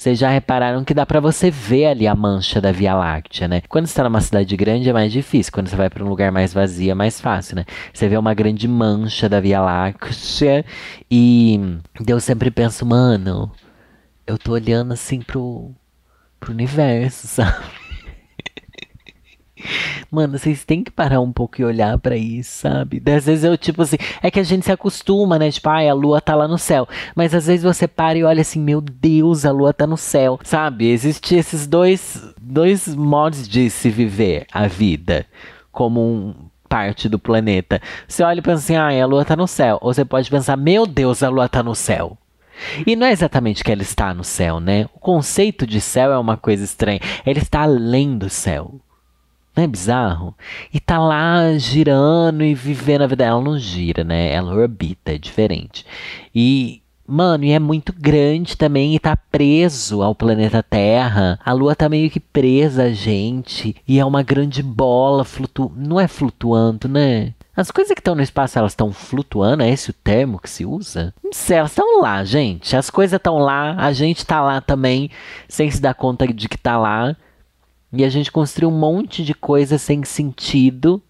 vocês 0.00 0.18
já 0.18 0.30
repararam 0.30 0.82
que 0.82 0.94
dá 0.94 1.04
para 1.04 1.20
você 1.20 1.50
ver 1.50 1.84
ali 1.84 2.06
a 2.06 2.14
mancha 2.14 2.58
da 2.58 2.72
Via 2.72 2.94
Láctea, 2.94 3.46
né? 3.46 3.60
Quando 3.68 3.84
você 3.84 3.92
está 3.92 4.02
numa 4.02 4.22
cidade 4.22 4.56
grande 4.56 4.88
é 4.88 4.94
mais 4.94 5.12
difícil, 5.12 5.52
quando 5.52 5.68
você 5.68 5.76
vai 5.76 5.90
para 5.90 6.02
um 6.02 6.08
lugar 6.08 6.32
mais 6.32 6.54
vazio 6.54 6.92
é 6.92 6.94
mais 6.94 7.20
fácil, 7.20 7.56
né? 7.56 7.66
Você 7.92 8.08
vê 8.08 8.16
uma 8.16 8.32
grande 8.32 8.66
mancha 8.66 9.28
da 9.28 9.40
Via 9.40 9.60
Láctea 9.60 10.64
e 11.10 11.60
eu 12.06 12.18
sempre 12.18 12.50
penso, 12.50 12.86
mano, 12.86 13.52
eu 14.26 14.38
tô 14.38 14.52
olhando 14.52 14.92
assim 14.92 15.20
pro, 15.20 15.70
pro 16.40 16.50
universo, 16.50 17.26
sabe? 17.28 17.79
Mano, 20.10 20.36
vocês 20.36 20.64
têm 20.64 20.82
que 20.82 20.90
parar 20.90 21.20
um 21.20 21.32
pouco 21.32 21.60
e 21.60 21.64
olhar 21.64 21.96
para 21.98 22.16
isso, 22.16 22.62
sabe? 22.62 23.00
Às 23.06 23.26
vezes 23.26 23.44
eu, 23.44 23.56
tipo 23.56 23.82
assim, 23.82 23.96
é 24.20 24.30
que 24.30 24.40
a 24.40 24.42
gente 24.42 24.64
se 24.64 24.72
acostuma, 24.72 25.38
né? 25.38 25.50
Tipo, 25.50 25.68
ai, 25.68 25.88
a 25.88 25.94
lua 25.94 26.20
tá 26.20 26.34
lá 26.34 26.48
no 26.48 26.58
céu. 26.58 26.88
Mas 27.14 27.34
às 27.34 27.46
vezes 27.46 27.62
você 27.62 27.86
para 27.86 28.18
e 28.18 28.24
olha 28.24 28.40
assim, 28.40 28.60
meu 28.60 28.80
Deus, 28.80 29.44
a 29.44 29.52
lua 29.52 29.72
tá 29.72 29.86
no 29.86 29.96
céu, 29.96 30.40
sabe? 30.42 30.88
Existem 30.88 31.38
esses 31.38 31.66
dois, 31.66 32.34
dois 32.40 32.94
modos 32.94 33.48
de 33.48 33.70
se 33.70 33.88
viver 33.88 34.46
a 34.52 34.66
vida 34.66 35.26
como 35.70 36.00
um, 36.00 36.34
parte 36.68 37.08
do 37.08 37.18
planeta. 37.18 37.82
Você 38.06 38.22
olha 38.22 38.38
e 38.38 38.42
pensa 38.42 38.62
assim, 38.62 38.76
ai, 38.76 39.00
a 39.00 39.06
lua 39.06 39.24
tá 39.24 39.36
no 39.36 39.46
céu. 39.48 39.78
Ou 39.80 39.92
você 39.92 40.04
pode 40.04 40.30
pensar, 40.30 40.56
meu 40.56 40.86
Deus, 40.86 41.22
a 41.22 41.28
lua 41.28 41.48
tá 41.48 41.62
no 41.62 41.74
céu. 41.74 42.16
E 42.86 42.94
não 42.94 43.06
é 43.06 43.12
exatamente 43.12 43.64
que 43.64 43.72
ela 43.72 43.82
está 43.82 44.14
no 44.14 44.22
céu, 44.22 44.60
né? 44.60 44.86
O 44.94 44.98
conceito 44.98 45.66
de 45.66 45.80
céu 45.80 46.12
é 46.12 46.18
uma 46.18 46.36
coisa 46.36 46.64
estranha. 46.64 47.00
Ela 47.24 47.38
está 47.38 47.62
além 47.62 48.16
do 48.16 48.28
céu. 48.28 48.74
Não 49.56 49.64
é 49.64 49.66
bizarro? 49.66 50.34
E 50.72 50.78
tá 50.78 50.98
lá 50.98 51.56
girando 51.58 52.44
e 52.44 52.54
vivendo 52.54 53.02
a 53.02 53.06
vida. 53.06 53.24
Ela 53.24 53.40
não 53.40 53.58
gira, 53.58 54.04
né? 54.04 54.32
Ela 54.32 54.54
orbita, 54.54 55.12
é 55.12 55.18
diferente. 55.18 55.84
E, 56.34 56.82
mano, 57.06 57.44
e 57.44 57.50
é 57.50 57.58
muito 57.58 57.92
grande 57.92 58.56
também 58.56 58.94
e 58.94 58.98
tá 59.00 59.16
preso 59.16 60.02
ao 60.02 60.14
planeta 60.14 60.62
Terra. 60.62 61.38
A 61.44 61.52
Lua 61.52 61.74
tá 61.74 61.88
meio 61.88 62.10
que 62.10 62.20
presa 62.20 62.84
a 62.84 62.92
gente. 62.92 63.74
E 63.86 63.98
é 63.98 64.04
uma 64.04 64.22
grande 64.22 64.62
bola 64.62 65.24
flutuando. 65.24 65.74
Não 65.76 66.00
é 66.00 66.06
flutuando, 66.06 66.88
né? 66.88 67.34
As 67.54 67.70
coisas 67.70 67.92
que 67.92 68.00
estão 68.00 68.14
no 68.14 68.22
espaço, 68.22 68.58
elas 68.58 68.72
estão 68.72 68.92
flutuando? 68.92 69.62
É 69.62 69.68
esse 69.68 69.90
o 69.90 69.92
termo 69.92 70.38
que 70.38 70.48
se 70.48 70.64
usa? 70.64 71.12
Não 71.22 71.32
sei, 71.32 71.58
elas 71.58 71.72
estão 71.72 72.00
lá, 72.00 72.24
gente. 72.24 72.74
As 72.74 72.88
coisas 72.88 73.18
estão 73.18 73.38
lá, 73.38 73.74
a 73.76 73.92
gente 73.92 74.24
tá 74.24 74.40
lá 74.40 74.60
também, 74.60 75.10
sem 75.46 75.70
se 75.70 75.78
dar 75.78 75.92
conta 75.92 76.26
de 76.26 76.48
que 76.48 76.56
tá 76.56 76.78
lá. 76.78 77.14
E 77.92 78.04
a 78.04 78.08
gente 78.08 78.30
construiu 78.30 78.68
um 78.68 78.78
monte 78.78 79.24
de 79.24 79.34
coisa 79.34 79.78
sem 79.78 80.04
sentido, 80.04 81.02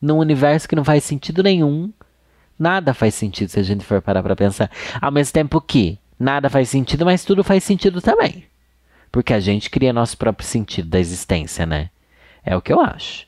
num 0.00 0.18
universo 0.18 0.68
que 0.68 0.76
não 0.76 0.84
faz 0.84 1.04
sentido 1.04 1.42
nenhum. 1.42 1.90
Nada 2.58 2.92
faz 2.92 3.14
sentido 3.14 3.48
se 3.48 3.58
a 3.58 3.62
gente 3.62 3.84
for 3.84 4.02
parar 4.02 4.22
pra 4.22 4.36
pensar. 4.36 4.70
Ao 5.00 5.10
mesmo 5.10 5.32
tempo 5.32 5.60
que 5.60 5.98
nada 6.18 6.50
faz 6.50 6.68
sentido, 6.68 7.04
mas 7.04 7.24
tudo 7.24 7.42
faz 7.42 7.64
sentido 7.64 8.00
também. 8.00 8.44
Porque 9.10 9.32
a 9.32 9.40
gente 9.40 9.70
cria 9.70 9.92
nosso 9.92 10.16
próprio 10.16 10.46
sentido 10.46 10.88
da 10.88 11.00
existência, 11.00 11.66
né? 11.66 11.90
É 12.44 12.56
o 12.56 12.62
que 12.62 12.72
eu 12.72 12.80
acho. 12.80 13.26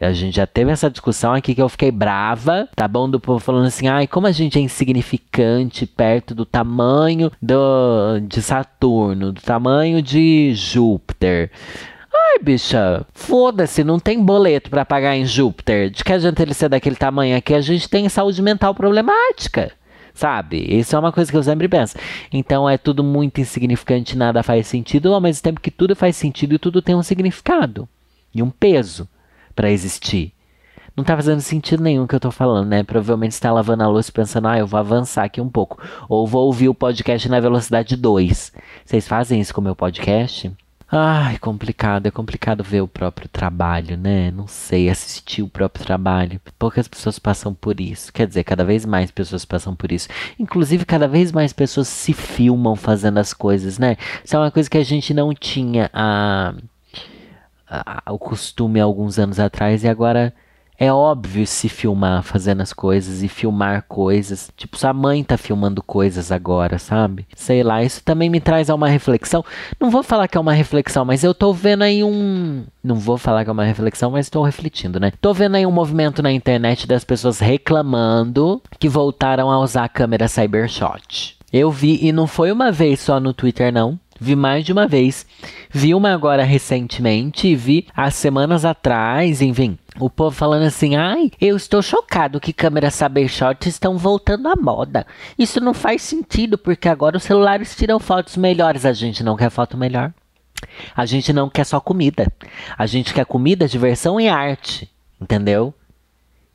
A 0.00 0.12
gente 0.12 0.34
já 0.34 0.46
teve 0.48 0.72
essa 0.72 0.90
discussão 0.90 1.32
aqui 1.32 1.54
que 1.54 1.62
eu 1.62 1.68
fiquei 1.68 1.92
brava, 1.92 2.68
tá 2.74 2.88
bom? 2.88 3.08
Do 3.08 3.20
povo 3.20 3.38
falando 3.38 3.66
assim, 3.66 3.86
ai, 3.86 4.08
como 4.08 4.26
a 4.26 4.32
gente 4.32 4.58
é 4.58 4.60
insignificante 4.60 5.86
perto 5.86 6.34
do 6.34 6.44
tamanho 6.44 7.30
do, 7.40 8.18
de 8.26 8.42
Saturno, 8.42 9.30
do 9.30 9.40
tamanho 9.40 10.02
de 10.02 10.54
Júpiter. 10.54 11.52
Bicha, 12.40 13.04
foda-se, 13.12 13.84
não 13.84 13.98
tem 13.98 14.22
boleto 14.22 14.70
para 14.70 14.84
pagar 14.84 15.16
em 15.16 15.24
Júpiter. 15.24 15.90
De 15.90 16.02
que 16.02 16.12
adianta 16.12 16.42
ele 16.42 16.54
ser 16.54 16.68
daquele 16.68 16.96
tamanho 16.96 17.36
aqui? 17.36 17.54
A 17.54 17.60
gente 17.60 17.88
tem 17.88 18.08
saúde 18.08 18.40
mental 18.40 18.74
problemática 18.74 19.72
sabe? 20.14 20.58
Isso 20.68 20.94
é 20.94 20.98
uma 20.98 21.12
coisa 21.12 21.30
que 21.30 21.36
eu 21.36 21.42
sempre 21.42 21.68
penso. 21.68 21.96
Então 22.32 22.68
é 22.68 22.76
tudo 22.76 23.02
muito 23.02 23.40
insignificante, 23.40 24.16
nada 24.16 24.42
faz 24.42 24.66
sentido, 24.66 25.12
ao 25.12 25.20
mesmo 25.20 25.42
tempo 25.42 25.60
que 25.60 25.70
tudo 25.70 25.96
faz 25.96 26.16
sentido 26.16 26.54
e 26.54 26.58
tudo 26.58 26.82
tem 26.82 26.94
um 26.94 27.02
significado 27.02 27.88
e 28.34 28.42
um 28.42 28.50
peso 28.50 29.08
para 29.54 29.70
existir. 29.70 30.32
Não 30.94 31.04
tá 31.04 31.16
fazendo 31.16 31.40
sentido 31.40 31.82
nenhum 31.82 32.06
que 32.06 32.14
eu 32.14 32.20
tô 32.20 32.30
falando, 32.30 32.68
né? 32.68 32.82
Provavelmente 32.82 33.32
está 33.32 33.50
lavando 33.50 33.82
a 33.82 33.88
louça 33.88 34.12
pensando, 34.12 34.48
ah, 34.48 34.58
eu 34.58 34.66
vou 34.66 34.78
avançar 34.78 35.24
aqui 35.24 35.40
um 35.40 35.48
pouco. 35.48 35.82
Ou 36.06 36.26
vou 36.26 36.44
ouvir 36.44 36.68
o 36.68 36.74
podcast 36.74 37.30
na 37.30 37.40
velocidade 37.40 37.96
2. 37.96 38.52
Vocês 38.84 39.08
fazem 39.08 39.40
isso 39.40 39.54
com 39.54 39.62
o 39.62 39.64
meu 39.64 39.74
podcast? 39.74 40.52
Ai, 40.94 41.38
complicado, 41.38 42.06
é 42.06 42.10
complicado 42.10 42.62
ver 42.62 42.82
o 42.82 42.88
próprio 42.88 43.26
trabalho, 43.26 43.96
né? 43.96 44.30
Não 44.30 44.46
sei, 44.46 44.90
assistir 44.90 45.42
o 45.42 45.48
próprio 45.48 45.82
trabalho. 45.82 46.38
Poucas 46.58 46.86
pessoas 46.86 47.18
passam 47.18 47.54
por 47.54 47.80
isso. 47.80 48.12
Quer 48.12 48.26
dizer, 48.26 48.44
cada 48.44 48.62
vez 48.62 48.84
mais 48.84 49.10
pessoas 49.10 49.42
passam 49.46 49.74
por 49.74 49.90
isso. 49.90 50.08
Inclusive, 50.38 50.84
cada 50.84 51.08
vez 51.08 51.32
mais 51.32 51.50
pessoas 51.50 51.88
se 51.88 52.12
filmam 52.12 52.76
fazendo 52.76 53.16
as 53.18 53.32
coisas, 53.32 53.78
né? 53.78 53.96
Isso 54.22 54.36
é 54.36 54.38
uma 54.38 54.50
coisa 54.50 54.68
que 54.68 54.76
a 54.76 54.84
gente 54.84 55.14
não 55.14 55.34
tinha 55.34 55.88
a 55.94 56.54
o 58.10 58.18
costume 58.18 58.78
há 58.80 58.84
alguns 58.84 59.18
anos 59.18 59.40
atrás 59.40 59.82
e 59.82 59.88
agora 59.88 60.34
é 60.82 60.92
óbvio 60.92 61.46
se 61.46 61.68
filmar 61.68 62.24
fazendo 62.24 62.60
as 62.60 62.72
coisas 62.72 63.22
e 63.22 63.28
filmar 63.28 63.84
coisas. 63.86 64.50
Tipo, 64.56 64.76
sua 64.76 64.92
mãe 64.92 65.22
tá 65.22 65.38
filmando 65.38 65.80
coisas 65.80 66.32
agora, 66.32 66.76
sabe? 66.76 67.24
Sei 67.36 67.62
lá, 67.62 67.84
isso 67.84 68.02
também 68.02 68.28
me 68.28 68.40
traz 68.40 68.68
a 68.68 68.74
uma 68.74 68.88
reflexão. 68.88 69.44
Não 69.78 69.92
vou 69.92 70.02
falar 70.02 70.26
que 70.26 70.36
é 70.36 70.40
uma 70.40 70.52
reflexão, 70.52 71.04
mas 71.04 71.22
eu 71.22 71.32
tô 71.32 71.52
vendo 71.52 71.82
aí 71.82 72.02
um. 72.02 72.64
Não 72.82 72.96
vou 72.96 73.16
falar 73.16 73.44
que 73.44 73.50
é 73.50 73.52
uma 73.52 73.62
reflexão, 73.62 74.10
mas 74.10 74.26
estou 74.26 74.42
refletindo, 74.42 74.98
né? 74.98 75.12
Tô 75.20 75.32
vendo 75.32 75.54
aí 75.54 75.64
um 75.64 75.70
movimento 75.70 76.20
na 76.20 76.32
internet 76.32 76.84
das 76.84 77.04
pessoas 77.04 77.38
reclamando 77.38 78.60
que 78.80 78.88
voltaram 78.88 79.52
a 79.52 79.60
usar 79.60 79.84
a 79.84 79.88
câmera 79.88 80.26
Cybershot. 80.26 81.38
Eu 81.52 81.70
vi, 81.70 82.04
e 82.04 82.10
não 82.10 82.26
foi 82.26 82.50
uma 82.50 82.72
vez 82.72 82.98
só 82.98 83.20
no 83.20 83.32
Twitter, 83.32 83.72
não. 83.72 84.00
Vi 84.20 84.34
mais 84.34 84.64
de 84.64 84.72
uma 84.72 84.86
vez. 84.86 85.26
Vi 85.70 85.94
uma 85.94 86.12
agora 86.12 86.44
recentemente 86.44 87.48
e 87.48 87.56
vi 87.56 87.86
há 87.94 88.10
semanas 88.10 88.64
atrás, 88.64 89.42
enfim. 89.42 89.78
O 89.98 90.08
povo 90.08 90.34
falando 90.34 90.62
assim, 90.62 90.96
ai, 90.96 91.30
eu 91.40 91.56
estou 91.56 91.82
chocado 91.82 92.40
que 92.40 92.52
câmeras 92.52 92.94
Cybershot 92.94 93.68
estão 93.68 93.98
voltando 93.98 94.48
à 94.48 94.56
moda. 94.56 95.06
Isso 95.38 95.60
não 95.60 95.74
faz 95.74 96.02
sentido, 96.02 96.56
porque 96.56 96.88
agora 96.88 97.16
os 97.16 97.22
celulares 97.22 97.76
tiram 97.76 98.00
fotos 98.00 98.36
melhores. 98.36 98.86
A 98.86 98.92
gente 98.92 99.22
não 99.22 99.36
quer 99.36 99.50
foto 99.50 99.76
melhor. 99.76 100.12
A 100.96 101.04
gente 101.04 101.32
não 101.32 101.50
quer 101.50 101.64
só 101.64 101.78
comida. 101.78 102.32
A 102.76 102.86
gente 102.86 103.12
quer 103.12 103.26
comida, 103.26 103.68
diversão 103.68 104.18
e 104.18 104.28
arte. 104.28 104.90
Entendeu? 105.20 105.74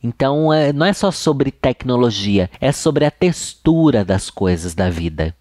Então, 0.01 0.51
é, 0.51 0.71
não 0.71 0.85
é 0.85 0.93
só 0.93 1.11
sobre 1.11 1.51
tecnologia, 1.51 2.49
é 2.61 2.71
sobre 2.71 3.03
a 3.03 3.11
textura 3.11 4.05
das 4.05 4.29
coisas 4.29 4.73
da 4.73 4.89
vida. 4.89 5.35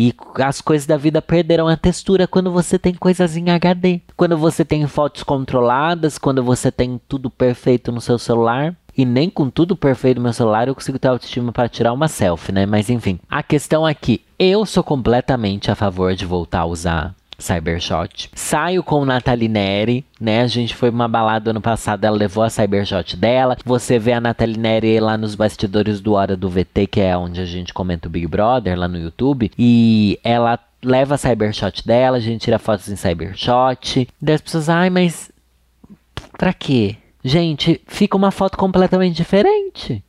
E 0.00 0.14
as 0.36 0.60
coisas 0.60 0.86
da 0.86 0.96
vida 0.96 1.20
perderam 1.20 1.66
a 1.66 1.76
textura 1.76 2.28
quando 2.28 2.52
você 2.52 2.78
tem 2.78 2.94
coisas 2.94 3.36
em 3.36 3.50
HD. 3.50 4.00
Quando 4.16 4.38
você 4.38 4.64
tem 4.64 4.86
fotos 4.86 5.24
controladas, 5.24 6.18
quando 6.18 6.40
você 6.40 6.70
tem 6.70 7.00
tudo 7.08 7.28
perfeito 7.28 7.90
no 7.90 8.00
seu 8.00 8.16
celular. 8.16 8.76
E 8.96 9.04
nem 9.04 9.28
com 9.28 9.50
tudo 9.50 9.74
perfeito 9.74 10.18
no 10.18 10.22
meu 10.22 10.32
celular 10.32 10.68
eu 10.68 10.74
consigo 10.76 11.00
ter 11.00 11.08
autoestima 11.08 11.50
para 11.50 11.68
tirar 11.68 11.92
uma 11.92 12.06
selfie, 12.06 12.52
né? 12.52 12.64
Mas 12.64 12.88
enfim, 12.88 13.18
a 13.28 13.42
questão 13.42 13.84
aqui, 13.84 14.22
eu 14.38 14.64
sou 14.64 14.84
completamente 14.84 15.68
a 15.68 15.74
favor 15.74 16.14
de 16.14 16.24
voltar 16.24 16.60
a 16.60 16.66
usar 16.66 17.14
Cybershot. 17.38 18.30
Saio 18.34 18.82
com 18.82 19.04
Nathalie 19.04 19.48
Neri, 19.48 20.04
né? 20.20 20.42
A 20.42 20.46
gente 20.46 20.74
foi 20.74 20.90
uma 20.90 21.06
balada 21.06 21.50
ano 21.50 21.60
passado, 21.60 22.04
ela 22.04 22.16
levou 22.16 22.42
a 22.42 22.50
Cybershot 22.50 23.16
dela. 23.16 23.56
Você 23.64 23.98
vê 23.98 24.12
a 24.12 24.20
Nathalie 24.20 24.58
Neri 24.58 24.98
lá 24.98 25.16
nos 25.16 25.34
bastidores 25.34 26.00
do 26.00 26.14
Hora 26.14 26.36
do 26.36 26.48
VT, 26.48 26.86
que 26.88 27.00
é 27.00 27.16
onde 27.16 27.40
a 27.40 27.46
gente 27.46 27.72
comenta 27.72 28.08
o 28.08 28.10
Big 28.10 28.26
Brother, 28.26 28.76
lá 28.78 28.88
no 28.88 28.98
YouTube. 28.98 29.52
E 29.56 30.18
ela 30.24 30.58
leva 30.82 31.14
a 31.14 31.18
Cybershot 31.18 31.86
dela, 31.86 32.16
a 32.16 32.20
gente 32.20 32.42
tira 32.42 32.58
fotos 32.58 32.88
em 32.88 32.96
Cybershot. 32.96 34.08
Daí 34.20 34.34
as 34.34 34.40
pessoas, 34.40 34.68
ai, 34.68 34.90
mas 34.90 35.30
pra 36.36 36.52
quê? 36.52 36.96
Gente, 37.24 37.80
fica 37.86 38.16
uma 38.16 38.30
foto 38.30 38.56
completamente 38.56 39.16
diferente. 39.16 40.02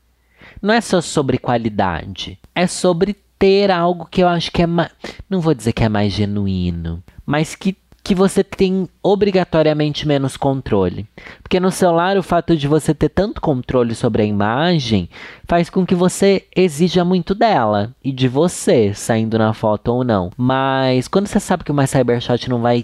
Não 0.61 0.73
é 0.73 0.81
só 0.81 0.99
sobre 0.99 1.37
qualidade, 1.37 2.37
é 2.53 2.67
sobre 2.67 3.15
ter 3.37 3.71
algo 3.71 4.05
que 4.05 4.21
eu 4.21 4.27
acho 4.27 4.51
que 4.51 4.61
é 4.61 4.67
mais. 4.67 4.91
Não 5.29 5.39
vou 5.39 5.53
dizer 5.53 5.71
que 5.71 5.83
é 5.83 5.89
mais 5.89 6.11
genuíno, 6.11 7.01
mas 7.29 7.53
que, 7.53 7.77
que 8.03 8.15
você 8.15 8.43
tem 8.43 8.89
obrigatoriamente 9.03 10.07
menos 10.07 10.35
controle. 10.35 11.07
Porque 11.43 11.59
no 11.59 11.69
celular, 11.69 12.17
o 12.17 12.23
fato 12.23 12.57
de 12.57 12.67
você 12.67 12.91
ter 12.91 13.09
tanto 13.09 13.39
controle 13.39 13.93
sobre 13.93 14.23
a 14.23 14.25
imagem 14.25 15.07
faz 15.47 15.69
com 15.69 15.85
que 15.85 15.93
você 15.93 16.47
exija 16.55 17.05
muito 17.05 17.35
dela 17.35 17.93
e 18.03 18.11
de 18.11 18.27
você 18.27 18.95
saindo 18.95 19.37
na 19.37 19.53
foto 19.53 19.89
ou 19.89 20.03
não. 20.03 20.31
Mas 20.35 21.07
quando 21.07 21.27
você 21.27 21.39
sabe 21.39 21.63
que 21.63 21.71
uma 21.71 21.85
cybershot 21.85 22.49
não 22.49 22.63
vai. 22.63 22.83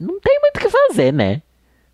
Não 0.00 0.18
tem 0.20 0.40
muito 0.40 0.56
o 0.56 0.60
que 0.60 0.68
fazer, 0.68 1.12
né? 1.12 1.40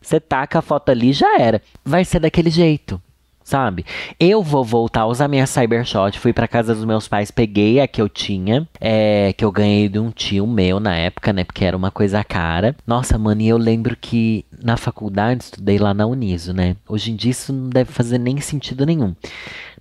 Você 0.00 0.18
taca 0.18 0.60
a 0.60 0.62
foto 0.62 0.88
ali 0.88 1.12
já 1.12 1.38
era. 1.38 1.60
Vai 1.84 2.06
ser 2.06 2.20
daquele 2.20 2.48
jeito 2.48 2.98
sabe? 3.44 3.84
Eu 4.18 4.42
vou 4.42 4.64
voltar 4.64 5.02
a 5.02 5.06
usar 5.06 5.28
minha 5.28 5.46
Cybershot. 5.46 6.18
Fui 6.18 6.32
para 6.32 6.48
casa 6.48 6.74
dos 6.74 6.84
meus 6.84 7.08
pais, 7.08 7.30
peguei 7.30 7.80
a 7.80 7.88
que 7.88 8.00
eu 8.00 8.08
tinha, 8.08 8.68
é, 8.80 9.32
que 9.32 9.44
eu 9.44 9.52
ganhei 9.52 9.88
de 9.88 9.98
um 9.98 10.10
tio 10.10 10.46
meu 10.46 10.80
na 10.80 10.96
época, 10.96 11.32
né? 11.32 11.44
Porque 11.44 11.64
era 11.64 11.76
uma 11.76 11.90
coisa 11.90 12.22
cara. 12.24 12.74
Nossa, 12.86 13.18
mano, 13.18 13.40
e 13.40 13.48
eu 13.48 13.56
lembro 13.56 13.96
que 13.96 14.44
na 14.62 14.76
faculdade 14.76 15.44
estudei 15.44 15.78
lá 15.78 15.92
na 15.92 16.06
Uniso, 16.06 16.52
né? 16.52 16.76
Hoje 16.88 17.12
em 17.12 17.16
dia 17.16 17.30
isso 17.30 17.52
não 17.52 17.68
deve 17.68 17.92
fazer 17.92 18.18
nem 18.18 18.40
sentido 18.40 18.86
nenhum. 18.86 19.14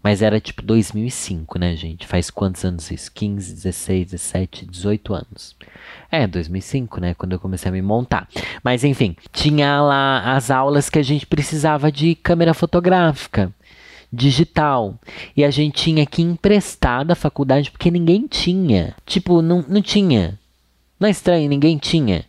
Mas 0.03 0.21
era 0.21 0.39
tipo 0.39 0.63
2005, 0.63 1.59
né, 1.59 1.75
gente? 1.75 2.07
Faz 2.07 2.31
quantos 2.31 2.65
anos 2.65 2.89
isso? 2.89 3.11
15, 3.11 3.53
16, 3.53 4.11
17, 4.11 4.65
18 4.65 5.13
anos. 5.13 5.55
É, 6.11 6.27
2005, 6.27 6.99
né? 6.99 7.13
Quando 7.13 7.31
eu 7.31 7.39
comecei 7.39 7.69
a 7.69 7.71
me 7.71 7.81
montar. 7.81 8.27
Mas 8.63 8.83
enfim, 8.83 9.15
tinha 9.31 9.81
lá 9.81 10.35
as 10.35 10.51
aulas 10.51 10.89
que 10.89 10.99
a 10.99 11.03
gente 11.03 11.25
precisava 11.25 11.91
de 11.91 12.15
câmera 12.15 12.53
fotográfica 12.53 13.53
digital. 14.11 14.99
E 15.35 15.43
a 15.43 15.49
gente 15.49 15.83
tinha 15.83 16.05
que 16.05 16.21
emprestar 16.21 17.05
da 17.05 17.15
faculdade 17.15 17.71
porque 17.71 17.89
ninguém 17.89 18.27
tinha. 18.27 18.93
Tipo, 19.05 19.41
não, 19.41 19.63
não 19.67 19.81
tinha. 19.81 20.37
Não 20.99 21.07
é 21.07 21.11
estranho, 21.11 21.49
ninguém 21.49 21.77
tinha. 21.77 22.25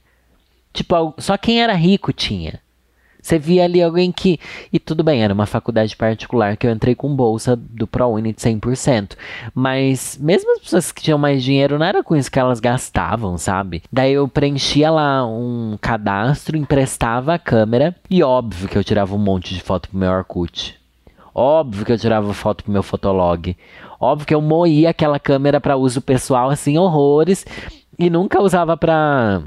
Tipo, 0.72 1.14
só 1.18 1.36
quem 1.36 1.60
era 1.60 1.74
rico 1.74 2.12
tinha. 2.12 2.60
Você 3.22 3.38
via 3.38 3.64
ali 3.64 3.80
alguém 3.80 4.10
que. 4.10 4.38
E 4.72 4.80
tudo 4.80 5.04
bem, 5.04 5.22
era 5.22 5.32
uma 5.32 5.46
faculdade 5.46 5.96
particular 5.96 6.56
que 6.56 6.66
eu 6.66 6.72
entrei 6.72 6.94
com 6.94 7.14
bolsa 7.14 7.54
do 7.56 7.86
ProUni 7.86 8.32
de 8.32 8.40
100%. 8.40 9.12
Mas 9.54 10.18
mesmo 10.20 10.52
as 10.52 10.58
pessoas 10.58 10.90
que 10.90 11.02
tinham 11.02 11.18
mais 11.18 11.42
dinheiro, 11.42 11.78
não 11.78 11.86
era 11.86 12.02
com 12.02 12.16
isso 12.16 12.30
que 12.30 12.38
elas 12.38 12.58
gastavam, 12.58 13.38
sabe? 13.38 13.82
Daí 13.92 14.14
eu 14.14 14.26
preenchia 14.26 14.90
lá 14.90 15.24
um 15.24 15.78
cadastro, 15.80 16.56
emprestava 16.56 17.34
a 17.34 17.38
câmera. 17.38 17.94
E 18.10 18.22
óbvio 18.24 18.68
que 18.68 18.76
eu 18.76 18.82
tirava 18.82 19.14
um 19.14 19.18
monte 19.18 19.54
de 19.54 19.60
foto 19.60 19.88
pro 19.88 19.98
meu 19.98 20.10
Orkut. 20.10 20.76
Óbvio 21.34 21.86
que 21.86 21.92
eu 21.92 21.98
tirava 21.98 22.34
foto 22.34 22.64
pro 22.64 22.72
meu 22.72 22.82
fotolog. 22.82 23.56
Óbvio 24.00 24.26
que 24.26 24.34
eu 24.34 24.42
moía 24.42 24.90
aquela 24.90 25.20
câmera 25.20 25.60
para 25.60 25.76
uso 25.76 26.02
pessoal, 26.02 26.50
assim, 26.50 26.76
horrores. 26.76 27.46
E 27.98 28.10
nunca 28.10 28.42
usava 28.42 28.76
pra 28.76 29.42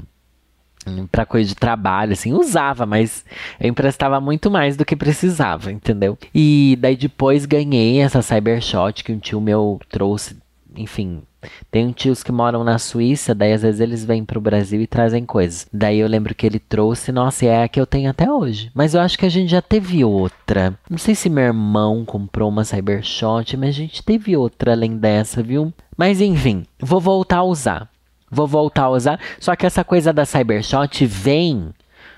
para 1.10 1.26
coisa 1.26 1.48
de 1.48 1.54
trabalho, 1.54 2.12
assim, 2.12 2.32
usava, 2.32 2.86
mas 2.86 3.24
eu 3.60 3.68
emprestava 3.68 4.20
muito 4.20 4.50
mais 4.50 4.76
do 4.76 4.84
que 4.84 4.96
precisava, 4.96 5.72
entendeu? 5.72 6.18
E 6.34 6.76
daí 6.80 6.96
depois 6.96 7.46
ganhei 7.46 8.00
essa 8.00 8.22
Cybershot 8.22 9.02
que 9.04 9.12
um 9.12 9.18
tio 9.18 9.40
meu 9.40 9.80
trouxe, 9.90 10.36
enfim. 10.76 11.22
Tem 11.70 11.92
tios 11.92 12.22
que 12.22 12.32
moram 12.32 12.64
na 12.64 12.78
Suíça, 12.78 13.34
daí 13.34 13.52
às 13.52 13.62
vezes 13.62 13.80
eles 13.80 14.04
vêm 14.04 14.24
pro 14.24 14.40
Brasil 14.40 14.80
e 14.80 14.86
trazem 14.86 15.24
coisas. 15.24 15.66
Daí 15.72 15.98
eu 15.98 16.08
lembro 16.08 16.34
que 16.34 16.46
ele 16.46 16.58
trouxe, 16.58 17.12
nossa, 17.12 17.44
e 17.44 17.48
é 17.48 17.62
a 17.62 17.68
que 17.68 17.80
eu 17.80 17.86
tenho 17.86 18.10
até 18.10 18.30
hoje. 18.30 18.70
Mas 18.74 18.94
eu 18.94 19.00
acho 19.00 19.18
que 19.18 19.26
a 19.26 19.30
gente 19.30 19.50
já 19.50 19.62
teve 19.62 20.04
outra. 20.04 20.76
Não 20.90 20.98
sei 20.98 21.14
se 21.14 21.30
meu 21.30 21.44
irmão 21.44 22.04
comprou 22.04 22.48
uma 22.48 22.64
Cybershot, 22.64 23.56
mas 23.56 23.70
a 23.70 23.72
gente 23.72 24.02
teve 24.02 24.36
outra 24.36 24.72
além 24.72 24.96
dessa, 24.96 25.42
viu? 25.42 25.72
Mas 25.96 26.20
enfim, 26.20 26.64
vou 26.80 27.00
voltar 27.00 27.38
a 27.38 27.44
usar. 27.44 27.88
Vou 28.30 28.46
voltar 28.46 28.84
a 28.84 28.90
usar. 28.90 29.20
Só 29.38 29.54
que 29.54 29.66
essa 29.66 29.84
coisa 29.84 30.12
da 30.12 30.24
Cybershot 30.24 31.06
vem 31.06 31.72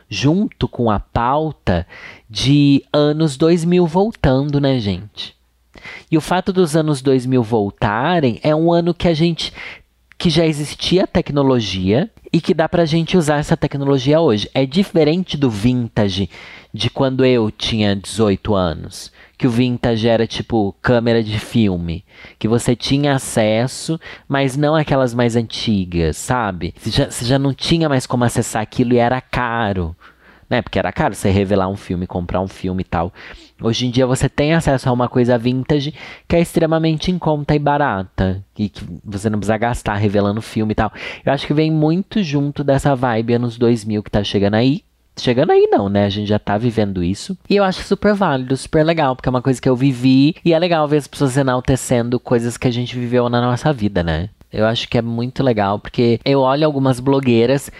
junto 0.08 0.66
com 0.66 0.90
a 0.90 0.98
pauta 0.98 1.86
de 2.28 2.84
anos 2.92 3.36
2000 3.36 3.86
voltando, 3.86 4.60
né, 4.60 4.78
gente? 4.78 5.36
E 6.10 6.16
o 6.16 6.20
fato 6.20 6.52
dos 6.52 6.74
anos 6.74 7.02
2000 7.02 7.42
voltarem 7.42 8.40
é 8.42 8.54
um 8.54 8.72
ano 8.72 8.94
que 8.94 9.06
a 9.06 9.14
gente 9.14 9.52
que 10.18 10.28
já 10.28 10.44
existia 10.44 11.06
tecnologia 11.06 12.10
e 12.32 12.40
que 12.40 12.52
dá 12.52 12.68
pra 12.68 12.84
gente 12.84 13.16
usar 13.16 13.38
essa 13.38 13.56
tecnologia 13.56 14.20
hoje. 14.20 14.50
É 14.52 14.66
diferente 14.66 15.37
do 15.37 15.48
vintage 15.48 16.28
de 16.75 16.90
quando 16.90 17.25
eu 17.25 17.50
tinha 17.50 17.94
18 17.94 18.54
anos 18.54 19.12
que 19.38 19.46
o 19.46 19.50
vintage 19.50 20.08
era 20.08 20.26
tipo 20.26 20.75
câmera 20.82 21.22
de 21.22 21.38
filme, 21.38 22.04
que 22.40 22.48
você 22.48 22.75
tinha 22.75 23.14
acesso, 23.14 23.98
mas 24.26 24.56
não 24.56 24.75
aquelas 24.75 25.14
mais 25.14 25.37
antigas, 25.37 26.16
sabe? 26.16 26.75
Você 26.76 26.90
já, 26.90 27.08
você 27.08 27.25
já 27.25 27.38
não 27.38 27.54
tinha 27.54 27.88
mais 27.88 28.04
como 28.04 28.25
acessar 28.25 28.60
aquilo 28.62 28.94
e 28.94 28.98
era 28.98 29.20
caro, 29.20 29.94
né? 30.49 30.62
Porque 30.62 30.78
era 30.78 30.93
caro 30.93 31.14
você 31.14 31.31
revelar 31.31 31.69
um 31.69 31.76
filme, 31.76 32.07
comprar 32.07 32.40
um 32.40 32.49
filme 32.49 32.83
e 32.83 32.85
tal. 32.85 33.12
Hoje 33.61 33.87
em 33.87 33.90
dia 33.90 34.07
você 34.07 34.28
tem 34.28 34.55
acesso 34.55 34.88
a 34.88 34.93
uma 34.93 35.09
coisa 35.09 35.37
vintage 35.37 35.93
que 36.26 36.37
é 36.37 36.40
extremamente 36.40 37.11
em 37.11 37.19
conta 37.19 37.55
e 37.55 37.59
barata. 37.59 38.43
E 38.57 38.69
que 38.69 38.85
você 39.05 39.28
não 39.28 39.38
precisa 39.38 39.57
gastar 39.57 39.95
revelando 39.97 40.40
filme 40.40 40.73
e 40.73 40.75
tal. 40.75 40.93
Eu 41.25 41.33
acho 41.33 41.47
que 41.47 41.55
vem 41.55 41.71
muito 41.71 42.23
junto 42.23 42.64
dessa 42.64 42.95
vibe 42.95 43.35
anos 43.35 43.59
2000 43.59 44.02
que 44.02 44.11
tá 44.11 44.25
chegando 44.25 44.55
aí. 44.55 44.83
Chegando 45.19 45.50
aí 45.50 45.67
não, 45.71 45.88
né? 45.88 46.05
A 46.05 46.09
gente 46.09 46.28
já 46.28 46.38
tá 46.38 46.57
vivendo 46.57 47.02
isso. 47.02 47.37
E 47.50 47.57
eu 47.57 47.64
acho 47.64 47.83
super 47.83 48.14
válido, 48.14 48.57
super 48.57 48.85
legal, 48.85 49.17
porque 49.17 49.28
é 49.28 49.31
uma 49.31 49.43
coisa 49.43 49.61
que 49.61 49.69
eu 49.69 49.75
vivi 49.75 50.37
e 50.45 50.55
é 50.55 50.59
legal 50.59 50.87
ver 50.87 50.99
as 50.99 51.09
pessoas 51.09 51.37
enaltecendo 51.37 52.21
coisas 52.21 52.57
que 52.57 52.69
a 52.69 52.71
gente 52.71 52.97
viveu 52.97 53.28
na 53.28 53.40
nossa 53.40 53.73
vida, 53.73 54.05
né? 54.05 54.31
Eu 54.52 54.64
acho 54.64 54.88
que 54.88 54.97
é 54.97 55.02
muito 55.02 55.43
legal, 55.43 55.78
porque 55.78 56.21
eu 56.25 56.40
olho 56.40 56.64
algumas 56.64 57.00
blogueiras 57.00 57.71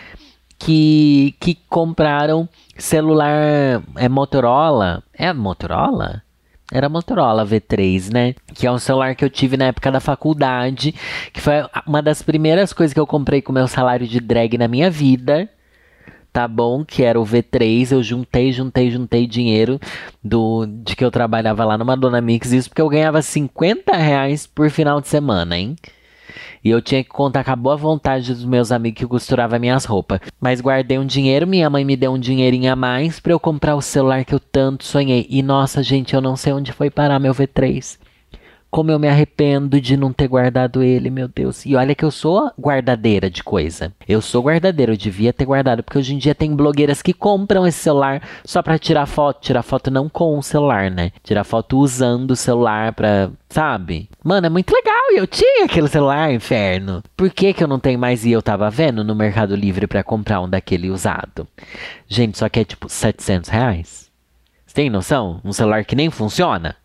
que, 0.59 1.35
que 1.39 1.55
compraram 1.69 2.49
celular 2.77 3.83
é 3.97 4.09
Motorola. 4.09 5.03
É 5.15 5.33
Motorola? 5.33 6.23
Era 6.71 6.89
Motorola 6.89 7.47
V3, 7.47 8.13
né? 8.13 8.35
Que 8.55 8.67
é 8.67 8.71
um 8.71 8.79
celular 8.79 9.15
que 9.15 9.25
eu 9.25 9.31
tive 9.31 9.57
na 9.57 9.67
época 9.67 9.91
da 9.91 10.01
faculdade, 10.01 10.95
que 11.33 11.41
foi 11.41 11.55
uma 11.87 12.03
das 12.03 12.21
primeiras 12.21 12.73
coisas 12.73 12.93
que 12.93 13.01
eu 13.01 13.07
comprei 13.07 13.41
com 13.41 13.53
meu 13.53 13.67
salário 13.67 14.07
de 14.07 14.21
drag 14.21 14.59
na 14.59 14.69
minha 14.69 14.91
vida 14.91 15.49
tá 16.33 16.47
bom, 16.47 16.85
que 16.85 17.03
era 17.03 17.21
o 17.21 17.25
V3, 17.25 17.91
eu 17.91 18.03
juntei, 18.03 18.53
juntei, 18.53 18.91
juntei 18.91 19.27
dinheiro 19.27 19.81
do 20.23 20.67
de 20.67 20.95
que 20.95 21.05
eu 21.05 21.11
trabalhava 21.11 21.65
lá 21.65 21.77
numa 21.77 21.97
Dona 21.97 22.21
Mix, 22.21 22.53
isso 22.53 22.69
porque 22.69 22.83
eu 22.83 22.89
ganhava 22.89 23.21
50 23.21 23.97
reais 23.97 24.47
por 24.47 24.71
final 24.71 25.01
de 25.01 25.09
semana, 25.09 25.59
hein? 25.59 25.77
E 26.65 26.71
eu 26.71 26.81
tinha 26.81 27.03
que 27.03 27.11
contar 27.11 27.45
com 27.45 27.51
a 27.51 27.57
boa 27.57 27.77
vontade 27.77 28.33
dos 28.33 28.45
meus 28.45 28.73
amigos 28.73 28.99
que 28.99 29.07
costuravam 29.07 29.59
minhas 29.59 29.85
roupas. 29.85 30.21
Mas 30.41 30.61
guardei 30.61 30.99
um 30.99 31.07
dinheiro, 31.07 31.47
minha 31.47 31.69
mãe 31.71 31.85
me 31.85 31.97
deu 31.97 32.13
um 32.13 32.19
dinheirinho 32.19 32.73
a 32.73 32.77
mais 32.77 33.21
para 33.21 33.33
eu 33.33 33.41
comprar 33.41 33.75
o 33.75 33.83
celular 33.83 34.25
que 34.25 34.35
eu 34.35 34.41
tanto 34.41 34.85
sonhei. 34.85 35.27
E 35.29 35.43
nossa, 35.43 35.83
gente, 35.83 36.15
eu 36.15 36.21
não 36.21 36.37
sei 36.37 36.53
onde 36.53 36.73
foi 36.73 36.91
parar 36.91 37.19
meu 37.19 37.35
V3. 37.35 37.99
Como 38.71 38.91
eu 38.91 38.99
me 38.99 39.09
arrependo 39.09 39.81
de 39.81 39.97
não 39.97 40.13
ter 40.13 40.29
guardado 40.29 40.83
ele, 40.83 41.09
meu 41.09 41.27
Deus. 41.27 41.65
E 41.65 41.75
olha 41.75 41.95
que 41.95 42.05
eu 42.05 42.11
sou 42.11 42.53
guardadeira 42.61 43.31
de 43.31 43.43
coisa. 43.43 43.93
Eu 44.07 44.21
sou 44.21 44.43
guardadeira, 44.43 44.93
eu 44.93 44.97
devia 44.97 45.33
ter 45.33 45.47
guardado, 45.47 45.83
porque 45.83 45.99
hoje 45.99 46.15
em 46.15 46.19
dia 46.19 46.35
tem 46.35 46.55
blogueiras 46.55 47.01
que 47.01 47.15
compram 47.15 47.67
esse 47.67 47.79
celular 47.79 48.23
só 48.45 48.63
pra 48.63 48.79
tirar 48.79 49.07
foto. 49.07 49.41
Tirar 49.41 49.63
foto 49.63 49.91
não 49.91 50.09
com 50.09 50.39
o 50.39 50.43
celular, 50.43 50.91
né? 50.91 51.13
Tirar 51.23 51.45
foto 51.45 51.79
usando 51.79 52.33
o 52.33 52.37
celular 52.37 52.93
pra. 52.93 53.31
Sabe? 53.49 54.11
Mano, 54.23 54.47
é 54.47 54.51
muito 54.51 54.71
legal. 54.75 55.13
E 55.13 55.17
eu 55.17 55.27
tinha 55.27 55.65
aquele 55.65 55.89
celular, 55.89 56.31
inferno. 56.31 57.03
Por 57.17 57.31
que, 57.31 57.55
que 57.55 57.65
eu 57.65 57.69
não 57.69 57.79
tenho 57.79 57.99
mais 57.99 58.27
e 58.27 58.33
eu 58.33 58.43
tava 58.43 58.69
vendo 58.69 59.03
no 59.03 59.15
Mercado 59.15 59.57
Livre 59.57 59.87
para 59.87 60.03
comprar 60.05 60.43
um 60.43 60.49
daquele 60.49 60.91
usado? 60.91 61.49
Gente, 62.07 62.37
só 62.37 62.49
que 62.51 62.61
é 62.61 62.65
tipo 62.65 62.89
700 62.89 63.49
reais. 63.49 64.11
Você 64.67 64.75
tem 64.75 64.91
noção? 64.91 65.41
Um 65.43 65.53
celular 65.55 65.87
que 65.87 65.97
nem 65.97 66.11
funciona? 66.11 66.77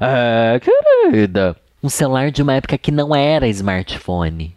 Ah, 0.00 0.58
querida. 0.60 1.56
Um 1.82 1.88
celular 1.88 2.30
de 2.30 2.42
uma 2.42 2.54
época 2.54 2.78
que 2.78 2.90
não 2.90 3.14
era 3.14 3.48
smartphone. 3.48 4.56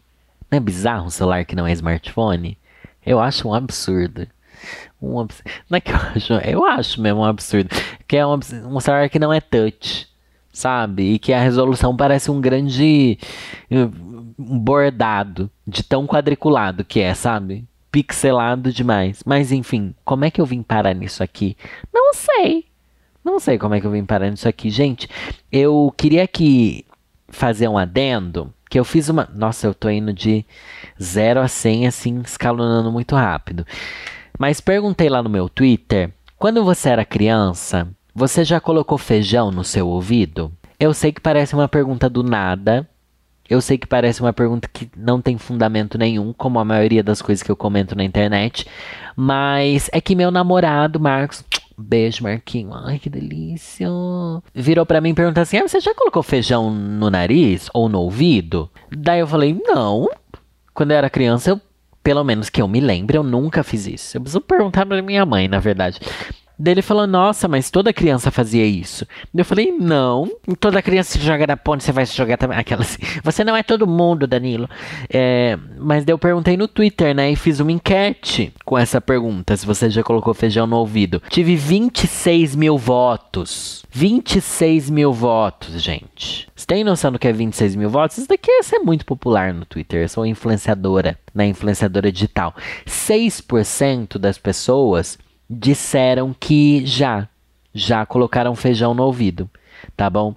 Não 0.50 0.58
é 0.58 0.60
bizarro 0.60 1.08
um 1.08 1.10
celular 1.10 1.46
que 1.46 1.56
não 1.56 1.66
é 1.66 1.72
smartphone? 1.72 2.58
Eu 3.06 3.20
acho 3.20 3.48
um 3.48 3.54
absurdo. 3.54 4.28
Um 5.02 5.20
abs... 5.20 5.44
Não 5.70 5.78
é 5.78 5.82
que 5.82 5.92
eu 5.92 5.96
acho, 5.96 6.34
eu 6.34 6.66
acho 6.66 7.02
mesmo 7.02 7.22
um 7.22 7.26
absurdo. 7.26 7.70
Que 8.08 8.18
é 8.18 8.26
um, 8.26 8.34
um 8.34 8.80
celular 8.80 9.10
que 9.10 9.20
não 9.20 9.34
é 9.34 9.42
touch, 9.42 10.08
sabe? 10.52 11.14
E 11.14 11.20
que 11.20 11.34
a 11.34 11.42
resolução 11.42 11.96
parece 11.96 12.32
um 12.32 12.40
grande 12.40 13.18
bordado 14.38 15.50
de 15.68 15.84
tão 15.84 16.08
quadriculado 16.08 16.84
que 16.84 17.00
é, 17.00 17.14
sabe? 17.14 17.68
Pixelado 17.92 18.72
demais. 18.72 19.22
Mas 19.26 19.52
enfim, 19.52 19.96
como 20.04 20.26
é 20.26 20.32
que 20.32 20.42
eu 20.42 20.46
vim 20.46 20.62
parar 20.62 20.94
nisso 20.94 21.24
aqui? 21.24 21.56
Não 21.94 22.14
sei. 22.14 22.66
Não 23.26 23.40
sei 23.40 23.58
como 23.58 23.74
é 23.74 23.82
que 23.82 23.88
eu 23.88 23.92
vim 23.92 24.06
parar 24.06 24.30
nisso 24.30 24.48
aqui. 24.48 24.70
Gente, 24.70 25.10
eu 25.52 25.92
queria 25.98 26.24
aqui 26.24 26.86
fazer 27.28 27.68
um 27.68 27.76
adendo, 27.76 28.54
que 28.70 28.80
eu 28.80 28.86
fiz 28.86 29.10
uma... 29.10 29.28
Nossa, 29.34 29.66
eu 29.66 29.74
tô 29.74 29.90
indo 29.90 30.14
de 30.14 30.46
0 31.02 31.42
a 31.42 31.48
100, 31.48 31.88
assim, 31.88 32.22
escalonando 32.24 32.92
muito 32.92 33.16
rápido. 33.16 33.66
Mas 34.38 34.62
perguntei 34.62 35.10
lá 35.10 35.24
no 35.24 35.30
meu 35.30 35.50
Twitter, 35.50 36.14
quando 36.38 36.64
você 36.64 36.90
era 36.90 37.04
criança, 37.04 37.88
você 38.14 38.44
já 38.44 38.60
colocou 38.60 38.98
feijão 38.98 39.50
no 39.50 39.64
seu 39.64 39.88
ouvido? 39.88 40.52
Eu 40.80 40.94
sei 40.94 41.12
que 41.12 41.20
parece 41.20 41.56
uma 41.56 41.68
pergunta 41.68 42.08
do 42.08 42.22
nada, 42.22 42.88
eu 43.50 43.62
sei 43.62 43.78
que 43.78 43.88
parece 43.88 44.22
uma 44.22 44.34
pergunta 44.34 44.68
que 44.72 44.90
não 44.98 45.22
tem 45.22 45.38
fundamento 45.38 45.98
nenhum, 45.98 46.34
como 46.34 46.60
a 46.60 46.66
maioria 46.66 47.04
das 47.04 47.22
coisas 47.22 47.44
que 47.44 47.52
eu 47.52 47.56
comento 47.56 47.96
na 47.96 48.04
internet, 48.04 48.66
mas 49.16 49.90
é 49.94 50.02
que 50.02 50.16
meu 50.16 50.32
namorado, 50.32 51.00
Marcos, 51.00 51.44
Beijo, 51.78 52.24
Marquinho. 52.24 52.74
Ai, 52.74 52.98
que 52.98 53.10
delícia. 53.10 53.88
Virou 54.54 54.86
para 54.86 55.02
mim 55.02 55.10
e 55.10 55.14
perguntou 55.14 55.42
assim: 55.42 55.58
ah, 55.58 55.68
você 55.68 55.82
já 55.82 55.94
colocou 55.94 56.24
feijão 56.24 56.72
no 56.72 57.10
nariz 57.10 57.70
ou 57.74 57.90
no 57.90 58.00
ouvido? 58.00 58.70
Daí 58.90 59.20
eu 59.20 59.28
falei: 59.28 59.62
não. 59.68 60.08
Quando 60.74 60.92
eu 60.92 60.98
era 60.98 61.10
criança, 61.10 61.50
eu, 61.50 61.62
pelo 62.02 62.24
menos 62.24 62.50
que 62.50 62.62
eu 62.62 62.68
me 62.68 62.80
lembre, 62.80 63.18
eu 63.18 63.24
nunca 63.24 63.62
fiz 63.62 63.88
isso. 63.88 64.16
Eu 64.16 64.22
preciso 64.22 64.42
perguntar 64.42 64.86
pra 64.86 65.02
minha 65.02 65.26
mãe, 65.26 65.48
na 65.48 65.60
verdade. 65.60 66.00
Daí 66.58 66.74
ele 66.74 66.82
falou, 66.82 67.06
nossa, 67.06 67.48
mas 67.48 67.70
toda 67.70 67.92
criança 67.92 68.32
fazia 68.32 68.66
isso. 68.66 69.06
Eu 69.34 69.44
falei, 69.46 69.72
não, 69.72 70.30
toda 70.60 70.82
criança 70.82 71.18
se 71.18 71.26
joga 71.26 71.46
na 71.46 71.58
ponte, 71.58 71.84
você 71.84 71.92
vai 71.92 72.06
se 72.06 72.16
jogar 72.16 72.38
também. 72.38 72.58
Aquela 72.66 72.82
assim, 72.82 73.00
você 73.24 73.44
não 73.44 73.56
é 73.56 73.64
todo 73.64 73.86
mundo, 73.86 74.26
Danilo. 74.26 74.70
É, 75.10 75.58
mas 75.78 76.06
eu 76.08 76.18
perguntei 76.18 76.56
no 76.56 76.68
Twitter, 76.68 77.14
né, 77.14 77.32
e 77.32 77.36
fiz 77.36 77.60
uma 77.60 77.72
enquete 77.72 78.54
com 78.64 78.78
essa 78.78 79.02
pergunta, 79.02 79.56
se 79.58 79.66
você 79.66 79.90
já 79.90 80.04
colocou 80.04 80.34
feijão 80.34 80.66
no 80.66 80.78
ouvido. 80.78 81.22
Tive 81.30 81.56
26 81.56 82.56
mil 82.56 82.78
votos. 82.78 83.84
26 83.92 84.90
mil 84.90 85.14
votos, 85.14 85.82
gente. 85.82 86.48
Você 86.56 86.66
tem 86.66 86.84
noção 86.84 87.12
do 87.12 87.20
que 87.20 87.28
é 87.28 87.34
26 87.34 87.76
mil 87.76 87.90
votos? 87.90 88.18
Isso 88.18 88.28
daqui 88.28 88.50
é 88.52 88.80
muito 88.80 89.06
popular 89.06 89.54
no 89.54 89.66
Twitter. 89.66 90.02
Eu 90.02 90.10
sou 90.10 90.26
influenciadora, 90.26 91.18
né, 91.34 91.48
influenciadora 91.48 92.12
digital. 92.12 92.56
6% 92.86 94.18
das 94.18 94.38
pessoas 94.38 95.18
disseram 95.50 96.36
que 96.38 96.86
já, 96.86 97.28
já 97.74 98.06
colocaram 98.06 98.56
feijão 98.56 98.94
no 98.94 99.04
ouvido, 99.04 99.50
tá 99.96 100.10
bom? 100.10 100.36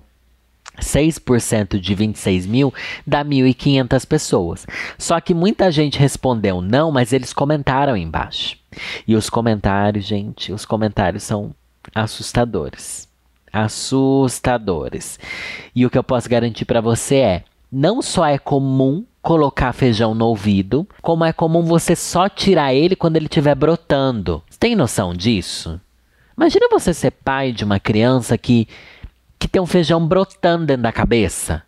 6% 0.81 1.79
de 1.79 1.94
26 1.94 2.47
mil 2.47 2.73
dá 3.07 3.25
1.500 3.25 4.07
pessoas. 4.07 4.66
Só 4.97 5.21
que 5.21 5.35
muita 5.35 5.71
gente 5.71 5.99
respondeu 5.99 6.61
não, 6.61 6.90
mas 6.90 7.12
eles 7.12 7.33
comentaram 7.33 7.97
embaixo. 7.97 8.57
E 9.07 9.14
os 9.16 9.29
comentários, 9.29 10.05
gente, 10.05 10.53
os 10.53 10.64
comentários 10.64 11.23
são 11.23 11.55
assustadores. 11.94 13.09
Assustadores. 13.53 15.18
E 15.75 15.85
o 15.85 15.90
que 15.90 15.99
eu 15.99 16.05
posso 16.05 16.29
garantir 16.29 16.64
para 16.64 16.81
você 16.81 17.16
é: 17.16 17.44
não 17.73 18.03
só 18.03 18.27
é 18.27 18.38
comum 18.38 19.05
colocar 19.22 19.72
feijão 19.72 20.14
no 20.14 20.26
ouvido, 20.26 20.87
como 21.02 21.24
é 21.24 21.33
comum 21.33 21.62
você 21.62 21.94
só 21.94 22.28
tirar 22.28 22.72
ele 22.72 22.96
quando 22.96 23.16
ele 23.16 23.26
estiver 23.26 23.54
brotando. 23.54 24.42
Você 24.48 24.59
tem 24.59 24.74
noção 24.74 25.14
disso? 25.14 25.81
Imagina 26.37 26.68
você 26.70 26.94
ser 26.94 27.11
pai 27.11 27.52
de 27.52 27.64
uma 27.64 27.81
criança 27.81 28.38
que 28.38 28.68
que 29.38 29.46
tem 29.46 29.62
um 29.62 29.66
feijão 29.66 30.04
brotando 30.04 30.66
dentro 30.66 30.83
da 30.83 30.92
cabeça. 30.92 31.62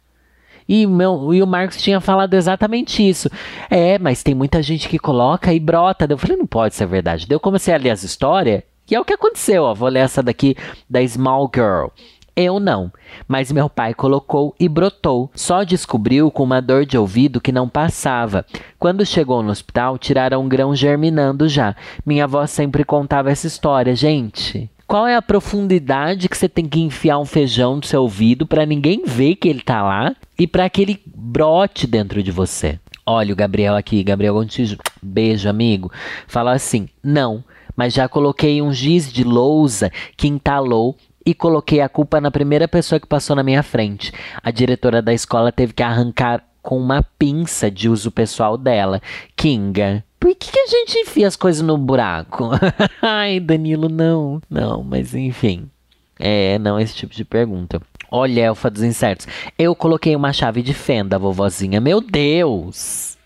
E, 0.68 0.86
meu, 0.86 1.32
e 1.34 1.42
o 1.42 1.46
Marcos 1.46 1.80
tinha 1.80 2.00
falado 2.00 2.34
exatamente 2.34 3.08
isso. 3.08 3.30
É, 3.68 3.98
mas 3.98 4.22
tem 4.22 4.34
muita 4.34 4.62
gente 4.62 4.88
que 4.88 4.98
coloca 4.98 5.52
e 5.52 5.60
brota. 5.60 6.06
Eu 6.08 6.18
falei, 6.18 6.36
não 6.36 6.46
pode 6.46 6.74
ser 6.74 6.86
verdade. 6.86 7.26
Eu 7.28 7.40
comecei 7.40 7.74
a 7.74 7.76
ler 7.76 7.90
as 7.90 8.02
histórias, 8.02 8.62
e 8.90 8.94
é 8.94 9.00
o 9.00 9.04
que 9.04 9.12
aconteceu. 9.12 9.62
Ó. 9.64 9.74
Vou 9.74 9.88
ler 9.88 10.00
essa 10.00 10.22
daqui 10.22 10.56
da 10.88 11.06
Small 11.06 11.50
Girl. 11.54 11.88
Eu 12.34 12.60
não, 12.60 12.92
mas 13.26 13.52
meu 13.52 13.68
pai 13.68 13.92
colocou 13.92 14.54
e 14.58 14.68
brotou. 14.68 15.30
Só 15.34 15.62
descobriu 15.62 16.30
com 16.30 16.44
uma 16.44 16.60
dor 16.60 16.86
de 16.86 16.96
ouvido 16.96 17.40
que 17.40 17.52
não 17.52 17.68
passava. 17.68 18.46
Quando 18.78 19.04
chegou 19.04 19.42
no 19.42 19.50
hospital, 19.50 19.98
tiraram 19.98 20.42
um 20.42 20.48
grão 20.48 20.74
germinando 20.74 21.48
já. 21.48 21.74
Minha 22.04 22.24
avó 22.24 22.46
sempre 22.46 22.84
contava 22.84 23.30
essa 23.30 23.46
história, 23.46 23.94
gente. 23.94 24.70
Qual 24.86 25.06
é 25.06 25.14
a 25.14 25.22
profundidade 25.22 26.28
que 26.28 26.36
você 26.36 26.48
tem 26.48 26.66
que 26.66 26.80
enfiar 26.80 27.18
um 27.18 27.24
feijão 27.24 27.76
no 27.76 27.84
seu 27.84 28.02
ouvido 28.02 28.44
para 28.44 28.66
ninguém 28.66 29.04
ver 29.04 29.36
que 29.36 29.48
ele 29.48 29.60
tá 29.60 29.82
lá 29.82 30.16
e 30.38 30.46
para 30.46 30.68
que 30.68 30.82
ele 30.82 31.00
brote 31.06 31.86
dentro 31.86 32.22
de 32.22 32.32
você? 32.32 32.78
Olha 33.06 33.32
o 33.32 33.36
Gabriel 33.36 33.76
aqui, 33.76 34.02
Gabriel 34.02 34.34
Gontijo, 34.34 34.78
beijo 35.00 35.48
amigo. 35.48 35.92
Fala 36.26 36.52
assim: 36.52 36.88
"Não, 37.02 37.44
mas 37.76 37.94
já 37.94 38.08
coloquei 38.08 38.60
um 38.60 38.72
giz 38.72 39.12
de 39.12 39.22
lousa 39.24 39.92
que 40.16 40.28
entalou 40.28 40.96
e 41.24 41.34
coloquei 41.34 41.80
a 41.80 41.88
culpa 41.88 42.20
na 42.20 42.30
primeira 42.30 42.66
pessoa 42.66 43.00
que 43.00 43.06
passou 43.06 43.36
na 43.36 43.42
minha 43.42 43.62
frente. 43.62 44.12
A 44.42 44.50
diretora 44.50 45.02
da 45.02 45.12
escola 45.12 45.52
teve 45.52 45.72
que 45.72 45.82
arrancar 45.82 46.44
com 46.62 46.78
uma 46.78 47.02
pinça 47.18 47.70
de 47.70 47.88
uso 47.88 48.10
pessoal 48.10 48.56
dela. 48.56 49.00
Kinga, 49.36 50.04
por 50.18 50.34
que, 50.34 50.52
que 50.52 50.60
a 50.60 50.66
gente 50.66 50.98
enfia 50.98 51.26
as 51.26 51.36
coisas 51.36 51.62
no 51.62 51.78
buraco? 51.78 52.50
Ai, 53.00 53.40
Danilo, 53.40 53.88
não. 53.88 54.40
Não, 54.50 54.82
mas 54.82 55.14
enfim. 55.14 55.70
É, 56.18 56.58
não 56.58 56.78
esse 56.78 56.94
tipo 56.94 57.14
de 57.14 57.24
pergunta. 57.24 57.80
Olha, 58.10 58.42
Elfa 58.42 58.70
dos 58.70 58.82
Incertos. 58.82 59.26
Eu 59.58 59.74
coloquei 59.74 60.14
uma 60.14 60.32
chave 60.32 60.62
de 60.62 60.74
fenda, 60.74 61.18
vovozinha. 61.18 61.80
Meu 61.80 62.00
Deus! 62.00 63.16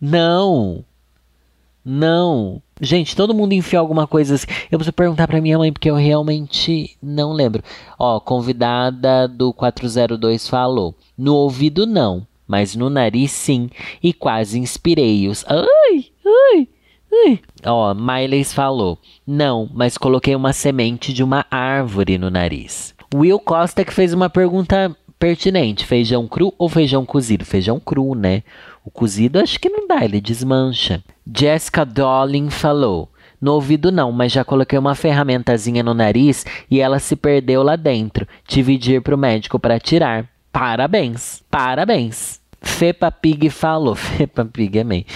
Não! 0.00 0.84
Não! 1.84 2.62
Gente, 2.80 3.16
todo 3.16 3.34
mundo 3.34 3.52
enfiou 3.52 3.80
alguma 3.80 4.06
coisa 4.06 4.34
assim. 4.34 4.46
Eu 4.70 4.78
preciso 4.78 4.92
perguntar 4.92 5.26
pra 5.26 5.40
minha 5.40 5.58
mãe, 5.58 5.72
porque 5.72 5.90
eu 5.90 5.96
realmente 5.96 6.96
não 7.02 7.32
lembro. 7.32 7.62
Ó, 7.98 8.20
convidada 8.20 9.26
do 9.26 9.52
402 9.52 10.48
falou. 10.48 10.94
No 11.16 11.34
ouvido, 11.34 11.86
não 11.86 12.26
mas 12.48 12.74
no 12.74 12.88
nariz 12.88 13.30
sim, 13.30 13.68
e 14.02 14.12
quase 14.14 14.58
inspirei-os. 14.58 15.44
Ai, 15.46 16.06
ai, 16.24 16.68
ai. 17.12 17.40
Ó, 17.66 17.92
Miles 17.92 18.54
falou: 18.54 18.98
Não, 19.26 19.68
mas 19.72 19.98
coloquei 19.98 20.34
uma 20.34 20.54
semente 20.54 21.12
de 21.12 21.22
uma 21.22 21.44
árvore 21.50 22.16
no 22.16 22.30
nariz. 22.30 22.94
Will 23.14 23.38
Costa 23.38 23.84
que 23.84 23.92
fez 23.92 24.14
uma 24.14 24.30
pergunta 24.30 24.96
pertinente: 25.18 25.84
feijão 25.84 26.26
cru 26.26 26.54
ou 26.56 26.68
feijão 26.68 27.04
cozido? 27.04 27.44
Feijão 27.44 27.78
cru, 27.78 28.14
né? 28.14 28.42
O 28.82 28.90
cozido 28.90 29.38
acho 29.38 29.60
que 29.60 29.68
não 29.68 29.86
dá, 29.86 30.02
ele 30.02 30.20
desmancha. 30.20 31.04
Jessica 31.36 31.84
Dolin 31.84 32.50
falou: 32.50 33.10
no 33.40 33.52
ouvido 33.52 33.92
não, 33.92 34.10
mas 34.10 34.32
já 34.32 34.44
coloquei 34.44 34.78
uma 34.78 34.94
ferramentazinha 34.94 35.82
no 35.82 35.94
nariz 35.94 36.44
e 36.70 36.80
ela 36.80 36.98
se 36.98 37.14
perdeu 37.14 37.62
lá 37.62 37.76
dentro. 37.76 38.26
Tive 38.46 38.76
de 38.76 38.94
ir 38.94 39.00
pro 39.00 39.16
médico 39.16 39.58
para 39.58 39.78
tirar. 39.78 40.26
Parabéns, 40.52 41.42
parabéns. 41.50 42.40
Fepa 42.60 43.12
Pig 43.12 43.48
falou, 43.50 43.94
Fepa 43.96 44.44
Pig, 44.44 44.80
amei. 44.80 45.06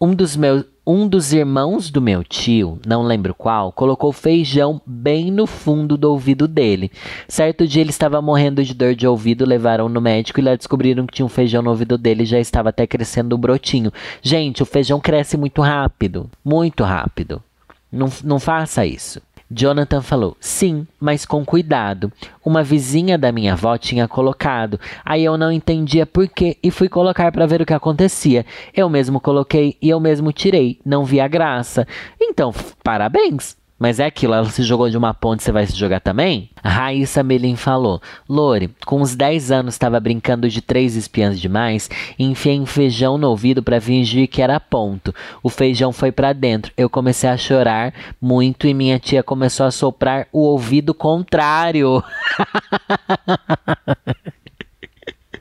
Um 0.00 0.14
dos 0.14 0.36
meus, 0.36 0.64
um 0.86 1.08
dos 1.08 1.32
irmãos 1.32 1.90
do 1.90 2.00
meu 2.00 2.22
tio, 2.22 2.78
não 2.86 3.02
lembro 3.02 3.34
qual, 3.34 3.72
colocou 3.72 4.12
feijão 4.12 4.80
bem 4.86 5.32
no 5.32 5.44
fundo 5.44 5.96
do 5.96 6.12
ouvido 6.12 6.46
dele. 6.46 6.92
Certo 7.26 7.66
dia 7.66 7.82
ele 7.82 7.90
estava 7.90 8.22
morrendo 8.22 8.62
de 8.62 8.72
dor 8.72 8.94
de 8.94 9.04
ouvido, 9.04 9.44
levaram 9.44 9.88
no 9.88 10.00
médico 10.00 10.38
e 10.38 10.42
lá 10.44 10.54
descobriram 10.54 11.04
que 11.04 11.14
tinha 11.14 11.26
um 11.26 11.28
feijão 11.28 11.60
no 11.60 11.70
ouvido 11.70 11.98
dele 11.98 12.22
e 12.22 12.26
já 12.26 12.38
estava 12.38 12.68
até 12.68 12.86
crescendo 12.86 13.34
o 13.34 13.38
brotinho. 13.38 13.92
Gente, 14.22 14.62
o 14.62 14.66
feijão 14.66 15.00
cresce 15.00 15.36
muito 15.36 15.60
rápido, 15.60 16.30
muito 16.44 16.84
rápido. 16.84 17.42
Não, 17.90 18.08
não 18.22 18.38
faça 18.38 18.86
isso. 18.86 19.20
Jonathan 19.50 20.02
falou: 20.02 20.36
Sim, 20.40 20.86
mas 21.00 21.24
com 21.24 21.44
cuidado. 21.44 22.12
Uma 22.44 22.62
vizinha 22.62 23.16
da 23.16 23.30
minha 23.30 23.52
avó 23.52 23.76
tinha 23.78 24.08
colocado. 24.08 24.80
Aí 25.04 25.24
eu 25.24 25.36
não 25.36 25.52
entendia 25.52 26.04
por 26.04 26.28
quê 26.28 26.56
e 26.62 26.70
fui 26.70 26.88
colocar 26.88 27.30
para 27.30 27.46
ver 27.46 27.62
o 27.62 27.66
que 27.66 27.74
acontecia. 27.74 28.44
Eu 28.74 28.88
mesmo 28.88 29.20
coloquei 29.20 29.76
e 29.80 29.88
eu 29.88 30.00
mesmo 30.00 30.32
tirei. 30.32 30.80
Não 30.84 31.04
vi 31.04 31.20
a 31.20 31.28
graça. 31.28 31.86
Então, 32.20 32.52
parabéns. 32.82 33.56
Mas 33.78 34.00
é 34.00 34.06
aquilo, 34.06 34.32
ela 34.32 34.48
se 34.48 34.62
jogou 34.62 34.88
de 34.88 34.96
uma 34.96 35.12
ponte, 35.12 35.42
você 35.42 35.52
vai 35.52 35.66
se 35.66 35.76
jogar 35.76 36.00
também? 36.00 36.50
Raíssa 36.64 37.22
Melim 37.22 37.56
falou: 37.56 38.00
Lore, 38.28 38.74
com 38.86 39.02
uns 39.02 39.14
10 39.14 39.50
anos 39.50 39.74
estava 39.74 40.00
brincando 40.00 40.48
de 40.48 40.62
três 40.62 40.96
espiãs 40.96 41.38
demais 41.38 41.90
e 42.18 42.24
enfiei 42.24 42.58
um 42.58 42.66
feijão 42.66 43.18
no 43.18 43.28
ouvido 43.28 43.62
para 43.62 43.80
fingir 43.80 44.28
que 44.28 44.40
era 44.40 44.58
ponto. 44.58 45.14
O 45.42 45.50
feijão 45.50 45.92
foi 45.92 46.10
para 46.10 46.32
dentro. 46.32 46.72
Eu 46.76 46.88
comecei 46.88 47.28
a 47.28 47.36
chorar 47.36 47.92
muito 48.20 48.66
e 48.66 48.72
minha 48.72 48.98
tia 48.98 49.22
começou 49.22 49.66
a 49.66 49.70
soprar 49.70 50.26
o 50.32 50.40
ouvido 50.40 50.94
contrário. 50.94 52.02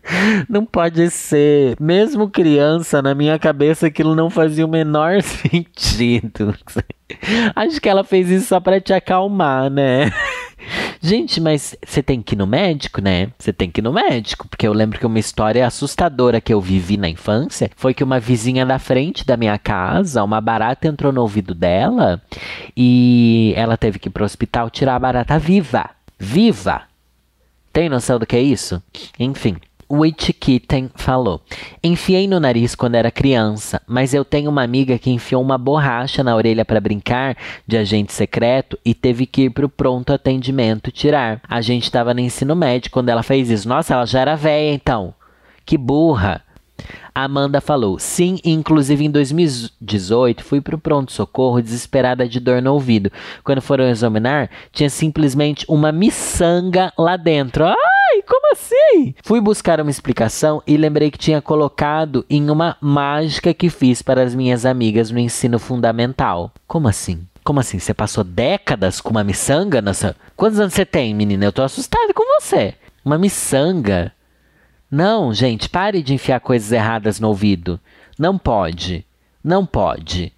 Não 0.48 0.66
pode 0.66 1.10
ser. 1.10 1.76
Mesmo 1.80 2.30
criança, 2.30 3.02
na 3.02 3.16
minha 3.16 3.38
cabeça 3.40 3.88
aquilo 3.88 4.16
não 4.16 4.30
fazia 4.30 4.66
o 4.66 4.70
menor 4.70 5.22
sentido. 5.24 6.56
Acho 7.56 7.80
que 7.80 7.90
ela 7.90 8.04
fez 8.04 8.30
isso 8.30 8.48
só 8.48 8.60
para 8.60 8.80
te 8.80 8.94
acalmar, 8.94 9.70
né? 9.70 10.12
Gente, 11.00 11.40
mas 11.40 11.76
você 11.86 12.02
tem 12.02 12.22
que 12.22 12.34
ir 12.34 12.38
no 12.38 12.48
médico, 12.48 13.00
né? 13.00 13.30
Você 13.38 13.54
tem 13.54 13.70
que 13.70 13.80
ir 13.80 13.84
no 13.84 13.94
médico, 13.94 14.48
porque 14.48 14.68
eu 14.68 14.74
lembro 14.74 14.98
que 14.98 15.06
uma 15.06 15.20
história 15.20 15.66
assustadora 15.68 16.42
que 16.42 16.52
eu 16.52 16.60
vivi 16.60 16.98
na 16.98 17.08
infância 17.08 17.70
foi 17.76 17.94
que 17.94 18.04
uma 18.04 18.20
vizinha 18.20 18.66
da 18.66 18.80
frente 18.80 19.24
da 19.24 19.38
minha 19.38 19.60
casa, 19.60 20.24
uma 20.24 20.42
barata 20.42 20.88
entrou 20.88 21.12
no 21.12 21.22
ouvido 21.22 21.54
dela 21.54 22.20
e 22.76 23.54
ela 23.56 23.78
teve 23.78 24.00
que 24.00 24.08
ir 24.08 24.12
pro 24.12 24.26
hospital 24.26 24.72
tirar 24.72 24.96
a 24.96 25.00
barata 25.00 25.38
viva. 25.38 25.92
Viva! 26.18 26.84
Tem 27.72 27.88
noção 27.90 28.18
do 28.18 28.26
que 28.26 28.36
é 28.36 28.42
isso? 28.42 28.82
Enfim. 29.20 29.58
Witchkitten 29.92 30.90
falou: 30.96 31.42
Enfiei 31.84 32.28
no 32.28 32.40
nariz 32.40 32.76
quando 32.76 32.96
era 32.96 33.12
criança, 33.12 33.82
mas 33.88 34.14
eu 34.14 34.26
tenho 34.26 34.50
uma 34.50 34.64
amiga 34.64 34.98
que 34.98 35.12
enfiou 35.12 35.42
uma 35.42 35.58
borracha 35.58 36.24
na 36.24 36.36
orelha 36.36 36.66
para 36.66 36.82
brincar 36.82 37.38
de 37.68 37.78
agente 37.78 38.14
secreto 38.14 38.78
e 38.84 38.94
teve 38.94 39.26
que 39.26 39.44
ir 39.44 39.50
pro 39.52 39.70
pronto 39.70 40.12
atendimento 40.12 40.92
tirar. 40.92 41.42
A 41.48 41.62
gente 41.62 41.84
estava 41.84 42.14
no 42.14 42.20
ensino 42.20 42.56
médio 42.56 42.92
quando 42.92 43.10
ela 43.10 43.24
fez 43.24 43.50
isso. 43.50 43.68
Nossa, 43.68 43.94
ela 43.94 44.06
já 44.06 44.22
era 44.22 44.36
velha 44.36 44.74
então. 44.74 45.14
Que 45.66 45.78
burra. 45.78 46.42
Amanda 47.14 47.62
falou: 47.62 47.98
Sim, 47.98 48.40
inclusive 48.44 49.06
em 49.06 49.12
2018 49.12 50.44
fui 50.44 50.60
pro 50.60 50.78
pronto-socorro 50.78 51.62
desesperada 51.62 52.28
de 52.28 52.40
dor 52.40 52.62
no 52.62 52.74
ouvido. 52.74 53.12
Quando 53.44 53.62
foram 53.62 53.88
examinar, 53.88 54.50
tinha 54.72 54.90
simplesmente 54.90 55.66
uma 55.70 55.92
miçanga 55.92 56.92
lá 56.98 57.16
dentro. 57.16 57.66
Ah! 57.66 57.95
Como 58.28 58.52
assim? 58.52 59.14
Fui 59.24 59.40
buscar 59.40 59.80
uma 59.80 59.90
explicação 59.92 60.62
e 60.66 60.78
lembrei 60.78 61.12
que 61.12 61.18
tinha 61.18 61.42
colocado 61.42 62.26
em 62.30 62.50
uma 62.50 62.78
mágica 62.82 63.54
que 63.54 63.70
fiz 63.70 64.02
para 64.02 64.24
as 64.24 64.34
minhas 64.34 64.66
amigas 64.66 65.12
no 65.12 65.20
ensino 65.20 65.60
fundamental. 65.60 66.52
Como 66.68 66.88
assim? 66.88 67.26
Como 67.44 67.60
assim? 67.60 67.78
Você 67.78 67.94
passou 67.94 68.24
décadas 68.24 69.00
com 69.00 69.12
uma 69.12 69.24
miçanga 69.24 69.82
nessa. 69.82 70.16
Quantos 70.36 70.60
anos 70.60 70.74
você 70.74 70.86
tem, 70.86 71.14
menina? 71.14 71.46
Eu 71.46 71.54
tô 71.54 71.62
assustada 71.62 72.14
com 72.14 72.24
você. 72.40 72.74
Uma 73.04 73.18
miçanga? 73.20 74.12
Não, 74.90 75.34
gente, 75.34 75.70
pare 75.70 76.02
de 76.02 76.14
enfiar 76.14 76.40
coisas 76.40 76.72
erradas 76.72 77.20
no 77.20 77.28
ouvido. 77.28 77.80
Não 78.18 78.38
pode. 78.38 79.06
Não 79.44 79.66
pode. 79.66 80.34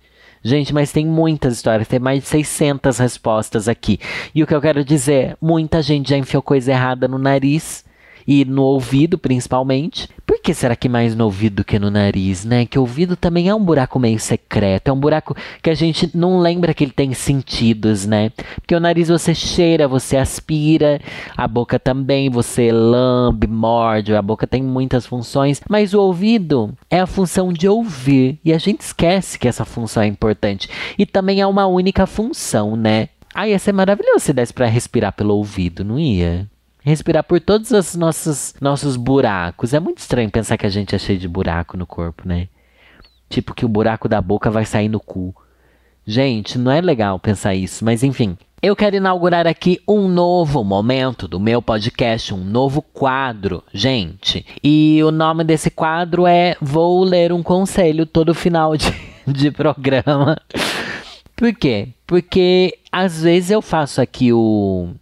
Gente, 0.47 0.73
mas 0.73 0.93
tem 0.93 1.05
muitas 1.05 1.55
histórias, 1.55 1.89
tem 1.89 1.99
mais 1.99 2.21
de 2.21 2.29
600 2.29 2.99
respostas 2.99 3.67
aqui. 3.67 3.99
E 4.33 4.41
o 4.41 4.47
que 4.47 4.55
eu 4.55 4.61
quero 4.61 4.81
dizer, 4.81 5.35
muita 5.41 5.81
gente 5.81 6.11
já 6.11 6.17
enfiou 6.17 6.41
coisa 6.41 6.71
errada 6.71 7.05
no 7.05 7.17
nariz 7.17 7.83
e 8.27 8.43
no 8.43 8.63
ouvido, 8.63 9.17
principalmente. 9.17 10.09
Por 10.25 10.41
que 10.41 10.53
será 10.53 10.75
que 10.75 10.89
mais 10.89 11.15
no 11.15 11.23
ouvido 11.23 11.63
que 11.63 11.79
no 11.79 11.89
nariz, 11.89 12.43
né? 12.43 12.65
Que 12.65 12.77
o 12.77 12.81
ouvido 12.81 13.15
também 13.15 13.47
é 13.47 13.55
um 13.55 13.63
buraco 13.63 13.97
meio 13.97 14.19
secreto, 14.19 14.89
é 14.89 14.91
um 14.91 14.99
buraco 14.99 15.35
que 15.63 15.69
a 15.69 15.73
gente 15.73 16.11
não 16.13 16.39
lembra 16.39 16.73
que 16.73 16.83
ele 16.83 16.91
tem 16.91 17.13
sentidos, 17.13 18.05
né? 18.05 18.31
Porque 18.55 18.75
o 18.75 18.79
nariz 18.79 19.07
você 19.07 19.33
cheira, 19.33 19.87
você 19.87 20.17
aspira, 20.17 20.99
a 21.37 21.47
boca 21.47 21.79
também, 21.79 22.29
você 22.29 22.71
lambe, 22.71 23.47
morde, 23.47 24.13
a 24.13 24.21
boca 24.21 24.45
tem 24.45 24.61
muitas 24.61 25.05
funções, 25.05 25.61
mas 25.69 25.93
o 25.93 26.01
ouvido 26.01 26.73
é 26.89 26.99
a 26.99 27.07
função 27.07 27.53
de 27.53 27.69
ouvir 27.69 28.37
e 28.43 28.51
a 28.51 28.57
gente 28.57 28.81
esquece 28.81 29.39
que 29.39 29.47
essa 29.47 29.63
função 29.63 30.03
é 30.03 30.07
importante. 30.07 30.69
E 30.97 31.05
também 31.05 31.39
é 31.39 31.47
uma 31.47 31.67
única 31.67 32.05
função, 32.05 32.75
né? 32.75 33.07
Ah, 33.33 33.47
ia 33.47 33.59
ser 33.59 33.71
maravilhoso 33.71 34.19
se 34.25 34.33
desse 34.33 34.53
para 34.53 34.65
respirar 34.65 35.13
pelo 35.13 35.35
ouvido, 35.35 35.85
não 35.85 35.97
ia? 35.97 36.47
Respirar 36.87 37.23
por 37.23 37.41
todos 37.41 37.71
os 37.71 37.95
nossos, 37.95 38.55
nossos 38.61 38.95
buracos. 38.95 39.73
É 39.73 39.79
muito 39.79 39.97
estranho 39.97 40.31
pensar 40.31 40.57
que 40.57 40.65
a 40.65 40.69
gente 40.69 40.95
é 40.95 40.97
cheio 40.97 41.19
de 41.19 41.27
buraco 41.27 41.75
no 41.75 41.85
corpo, 41.85 42.25
né? 42.25 42.47
Tipo 43.29 43.53
que 43.53 43.65
o 43.65 43.69
buraco 43.69 44.07
da 44.07 44.21
boca 44.21 44.49
vai 44.49 44.65
sair 44.65 44.87
no 44.87 44.99
cu. 44.99 45.35
Gente, 46.05 46.57
não 46.57 46.71
é 46.71 46.79
legal 46.79 47.19
pensar 47.19 47.53
isso, 47.53 47.83
mas 47.83 48.03
enfim. 48.03 48.37
Eu 48.61 48.75
quero 48.75 48.95
inaugurar 48.95 49.45
aqui 49.45 49.79
um 49.87 50.07
novo 50.07 50.63
momento 50.63 51.27
do 51.27 51.39
meu 51.39 51.61
podcast, 51.61 52.33
um 52.33 52.43
novo 52.43 52.81
quadro, 52.81 53.61
gente. 53.73 54.45
E 54.63 55.03
o 55.03 55.11
nome 55.11 55.43
desse 55.43 55.69
quadro 55.69 56.25
é 56.25 56.55
Vou 56.61 57.03
Ler 57.03 57.33
um 57.33 57.43
Conselho 57.43 58.05
todo 58.05 58.33
final 58.33 58.77
de, 58.77 58.91
de 59.27 59.51
programa. 59.51 60.37
Por 61.35 61.53
quê? 61.53 61.89
Porque 62.07 62.79
às 62.91 63.21
vezes 63.21 63.51
eu 63.51 63.61
faço 63.61 64.01
aqui 64.01 64.31
o 64.31 64.95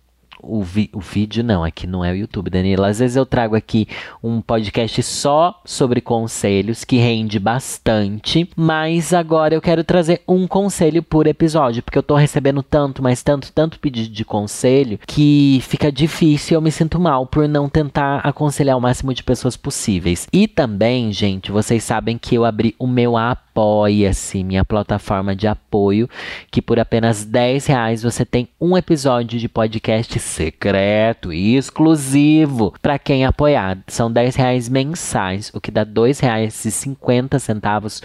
o, 0.48 0.62
vi, 0.62 0.90
o 0.94 1.00
vídeo 1.00 1.44
não, 1.44 1.64
aqui 1.64 1.88
não 1.88 2.04
é 2.04 2.12
o 2.12 2.16
YouTube, 2.16 2.50
Danilo. 2.50 2.84
Às 2.84 3.00
vezes 3.00 3.18
eu 3.18 3.26
trago 3.26 3.56
aqui 3.56 3.88
um 4.24 4.42
podcast 4.42 5.02
só 5.04 5.62
sobre 5.66 6.02
conselhos 6.02 6.84
que 6.84 6.98
rende 6.98 7.40
bastante, 7.40 8.50
mas 8.56 9.14
agora 9.14 9.56
eu 9.56 9.62
quero 9.62 9.84
trazer 9.84 10.22
um 10.28 10.48
conselho 10.48 11.02
por 11.02 11.28
episódio, 11.28 11.84
porque 11.84 11.98
eu 11.98 12.04
tô 12.04 12.16
recebendo 12.16 12.62
tanto, 12.62 13.02
mas 13.02 13.24
tanto, 13.24 13.52
tanto 13.52 13.80
pedido 13.80 14.10
de 14.10 14.26
conselho 14.26 15.00
que 15.06 15.60
fica 15.64 15.92
difícil 15.92 16.54
e 16.54 16.56
eu 16.56 16.62
me 16.62 16.72
sinto 16.72 17.00
mal 17.00 17.26
por 17.26 17.48
não 17.48 17.68
tentar 17.68 18.20
aconselhar 18.20 18.78
o 18.78 18.82
máximo 18.82 19.14
de 19.14 19.24
pessoas 19.24 19.58
possíveis. 19.58 20.28
E 20.32 20.48
também, 20.48 21.12
gente, 21.12 21.52
vocês 21.52 21.84
sabem 21.84 22.18
que 22.18 22.36
eu 22.36 22.46
abri 22.46 22.76
o 22.78 22.88
meu 22.88 23.18
app 23.18 23.45
Apoia-se, 23.56 24.44
minha 24.44 24.66
plataforma 24.66 25.34
de 25.34 25.48
apoio, 25.48 26.10
que 26.52 26.62
por 26.62 26.78
apenas 26.78 27.24
10 27.24 27.66
reais 27.68 28.04
você 28.04 28.26
tem 28.26 28.50
um 28.60 28.76
episódio 28.76 29.40
de 29.40 29.48
podcast 29.48 30.20
secreto 30.20 31.32
e 31.32 31.56
exclusivo 31.56 32.74
para 32.82 33.00
quem 33.00 33.24
apoiar. 33.24 33.78
São 33.88 34.12
10 34.12 34.36
reais 34.36 34.68
mensais, 34.68 35.52
o 35.54 35.62
que 35.62 35.72
dá 35.72 35.84
R$ 35.84 35.92
2,50 35.92 38.04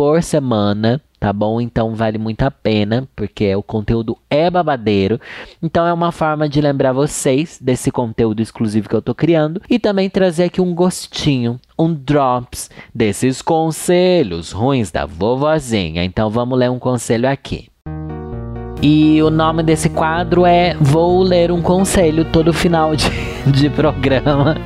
por 0.00 0.22
semana 0.22 0.98
tá 1.20 1.30
bom? 1.30 1.60
Então 1.60 1.94
vale 1.94 2.16
muito 2.16 2.40
a 2.40 2.50
pena, 2.50 3.06
porque 3.14 3.54
o 3.54 3.62
conteúdo 3.62 4.16
é 4.30 4.48
babadeiro. 4.48 5.20
Então 5.62 5.86
é 5.86 5.92
uma 5.92 6.10
forma 6.10 6.48
de 6.48 6.58
lembrar 6.58 6.94
vocês 6.94 7.58
desse 7.60 7.90
conteúdo 7.90 8.40
exclusivo 8.40 8.88
que 8.88 8.96
eu 8.96 9.02
tô 9.02 9.14
criando 9.14 9.60
e 9.68 9.78
também 9.78 10.08
trazer 10.08 10.44
aqui 10.44 10.58
um 10.58 10.74
gostinho, 10.74 11.60
um 11.78 11.92
drops 11.92 12.70
desses 12.94 13.42
conselhos 13.42 14.52
ruins 14.52 14.90
da 14.90 15.04
vovozinha. 15.04 16.02
Então 16.02 16.30
vamos 16.30 16.58
ler 16.58 16.70
um 16.70 16.78
conselho 16.78 17.28
aqui. 17.28 17.68
E 18.80 19.22
o 19.22 19.28
nome 19.28 19.62
desse 19.62 19.90
quadro 19.90 20.46
é 20.46 20.74
Vou 20.80 21.22
ler 21.22 21.52
um 21.52 21.60
conselho 21.60 22.24
todo 22.24 22.54
final 22.54 22.96
de, 22.96 23.10
de 23.52 23.68
programa. 23.68 24.56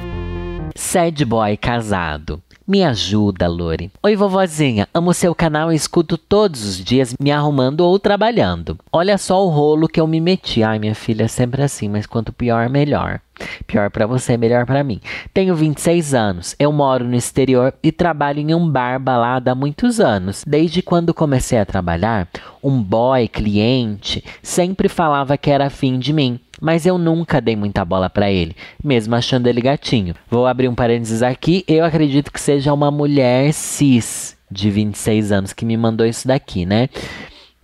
Sad 0.76 1.24
boy 1.24 1.56
casado. 1.56 2.40
Me 2.66 2.82
ajuda, 2.82 3.46
Lore. 3.46 3.90
Oi, 4.02 4.16
vovozinha. 4.16 4.88
Amo 4.94 5.12
seu 5.12 5.34
canal 5.34 5.70
e 5.70 5.76
escuto 5.76 6.16
todos 6.16 6.64
os 6.64 6.82
dias 6.82 7.14
me 7.20 7.30
arrumando 7.30 7.82
ou 7.82 7.98
trabalhando. 7.98 8.78
Olha 8.90 9.18
só 9.18 9.44
o 9.44 9.50
rolo 9.50 9.86
que 9.86 10.00
eu 10.00 10.06
me 10.06 10.18
meti. 10.18 10.62
Ai, 10.62 10.78
minha 10.78 10.94
filha, 10.94 11.24
é 11.24 11.28
sempre 11.28 11.62
assim, 11.62 11.90
mas 11.90 12.06
quanto 12.06 12.32
pior, 12.32 12.70
melhor. 12.70 13.20
Pior 13.66 13.90
para 13.90 14.06
você, 14.06 14.38
melhor 14.38 14.64
para 14.64 14.82
mim. 14.82 14.98
Tenho 15.34 15.54
26 15.54 16.14
anos, 16.14 16.56
eu 16.58 16.72
moro 16.72 17.04
no 17.04 17.16
exterior 17.16 17.74
e 17.82 17.92
trabalho 17.92 18.38
em 18.38 18.54
um 18.54 18.66
bar 18.66 18.98
balada 18.98 19.52
há 19.52 19.54
muitos 19.54 20.00
anos. 20.00 20.42
Desde 20.46 20.80
quando 20.80 21.12
comecei 21.12 21.58
a 21.58 21.66
trabalhar, 21.66 22.28
um 22.62 22.80
boy 22.82 23.28
cliente 23.28 24.24
sempre 24.42 24.88
falava 24.88 25.36
que 25.36 25.50
era 25.50 25.66
afim 25.66 25.98
de 25.98 26.12
mim 26.14 26.40
mas 26.60 26.86
eu 26.86 26.98
nunca 26.98 27.40
dei 27.40 27.56
muita 27.56 27.84
bola 27.84 28.08
para 28.08 28.30
ele, 28.30 28.56
mesmo 28.82 29.14
achando 29.14 29.46
ele 29.46 29.60
gatinho. 29.60 30.14
Vou 30.30 30.46
abrir 30.46 30.68
um 30.68 30.74
parênteses 30.74 31.22
aqui, 31.22 31.64
eu 31.66 31.84
acredito 31.84 32.32
que 32.32 32.40
seja 32.40 32.72
uma 32.72 32.90
mulher 32.90 33.52
cis 33.52 34.36
de 34.50 34.70
26 34.70 35.32
anos 35.32 35.52
que 35.52 35.64
me 35.64 35.76
mandou 35.76 36.06
isso 36.06 36.28
daqui, 36.28 36.64
né? 36.64 36.88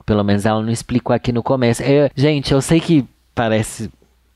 Pelo 0.04 0.24
menos 0.24 0.44
ela 0.44 0.60
não 0.60 0.70
explicou 0.70 1.14
aqui 1.14 1.32
no 1.32 1.42
começo. 1.42 1.82
Eu, 1.82 2.10
gente, 2.16 2.52
eu 2.52 2.60
sei 2.60 2.80
que 2.80 3.06
parece. 3.34 3.90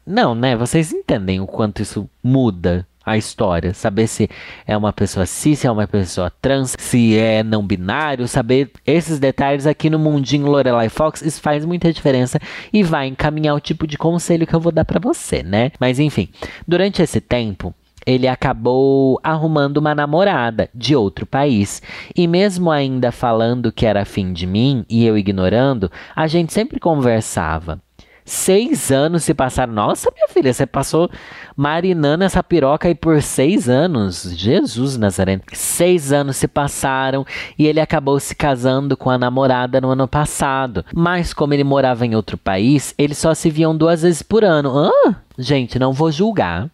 Não, 0.07 0.35
né? 0.35 0.57
Vocês 0.57 0.93
entendem 0.93 1.40
o 1.40 1.47
quanto 1.47 1.83
isso 1.83 2.09
muda 2.23 2.87
a 3.05 3.17
história, 3.17 3.75
saber 3.75 4.07
se 4.07 4.29
é 4.67 4.77
uma 4.77 4.93
pessoa 4.93 5.27
cis, 5.27 5.61
se 5.61 5.67
é 5.67 5.71
uma 5.71 5.87
pessoa 5.87 6.33
trans, 6.40 6.75
se 6.79 7.19
é 7.19 7.43
não 7.43 7.67
binário, 7.67 8.27
saber 8.27 8.71
esses 8.87 9.19
detalhes 9.19 9.67
aqui 9.67 9.90
no 9.90 9.99
mundinho 9.99 10.47
Lorelai 10.47 10.88
Fox, 10.88 11.23
isso 11.23 11.40
faz 11.40 11.64
muita 11.64 11.93
diferença 11.93 12.38
e 12.73 12.83
vai 12.83 13.07
encaminhar 13.07 13.55
o 13.55 13.61
tipo 13.61 13.87
de 13.87 13.99
conselho 13.99 14.47
que 14.47 14.55
eu 14.55 14.61
vou 14.61 14.73
dar 14.73 14.85
para 14.85 15.01
você, 15.01 15.43
né? 15.43 15.71
Mas 15.79 15.99
enfim, 15.99 16.29
durante 16.67 17.03
esse 17.03 17.21
tempo, 17.21 17.75
ele 18.07 18.29
acabou 18.29 19.19
arrumando 19.23 19.79
uma 19.79 19.95
namorada 19.95 20.69
de 20.75 20.95
outro 20.95 21.27
país. 21.27 21.83
E 22.14 22.27
mesmo 22.27 22.71
ainda 22.71 23.11
falando 23.11 23.73
que 23.73 23.87
era 23.87 24.05
fim 24.05 24.33
de 24.33 24.47
mim 24.47 24.85
e 24.88 25.05
eu 25.05 25.17
ignorando, 25.17 25.90
a 26.14 26.27
gente 26.27 26.53
sempre 26.53 26.79
conversava. 26.79 27.81
Seis 28.25 28.91
anos 28.91 29.23
se 29.23 29.35
passaram. 29.35 29.73
Nossa, 29.73 30.11
minha 30.15 30.29
filha, 30.29 30.53
você 30.53 30.65
passou 30.65 31.11
marinando 31.55 32.25
essa 32.25 32.43
piroca 32.43 32.89
aí 32.89 32.95
por 32.95 33.21
seis 33.21 33.69
anos. 33.69 34.23
Jesus 34.35 34.97
Nazareno. 34.97 35.43
Seis 35.53 36.11
anos 36.11 36.37
se 36.39 36.49
passaram 36.49 37.27
e 37.59 37.67
ele 37.67 37.81
acabou 37.81 38.19
se 38.19 38.35
casando 38.35 38.97
com 38.97 39.11
a 39.11 39.19
namorada 39.19 39.79
no 39.79 39.91
ano 39.91 40.09
passado. 40.09 40.85
Mas 40.95 41.35
como 41.35 41.53
ele 41.53 41.65
morava 41.65 42.07
em 42.07 42.15
outro 42.15 42.39
país, 42.39 42.95
eles 42.97 43.19
só 43.19 43.35
se 43.35 43.51
viam 43.51 43.77
duas 43.77 44.01
vezes 44.01 44.23
por 44.23 44.43
ano. 44.43 44.73
Ah, 44.79 45.17
gente, 45.39 45.79
não 45.79 45.93
vou 45.93 46.11
julgar. 46.11 46.71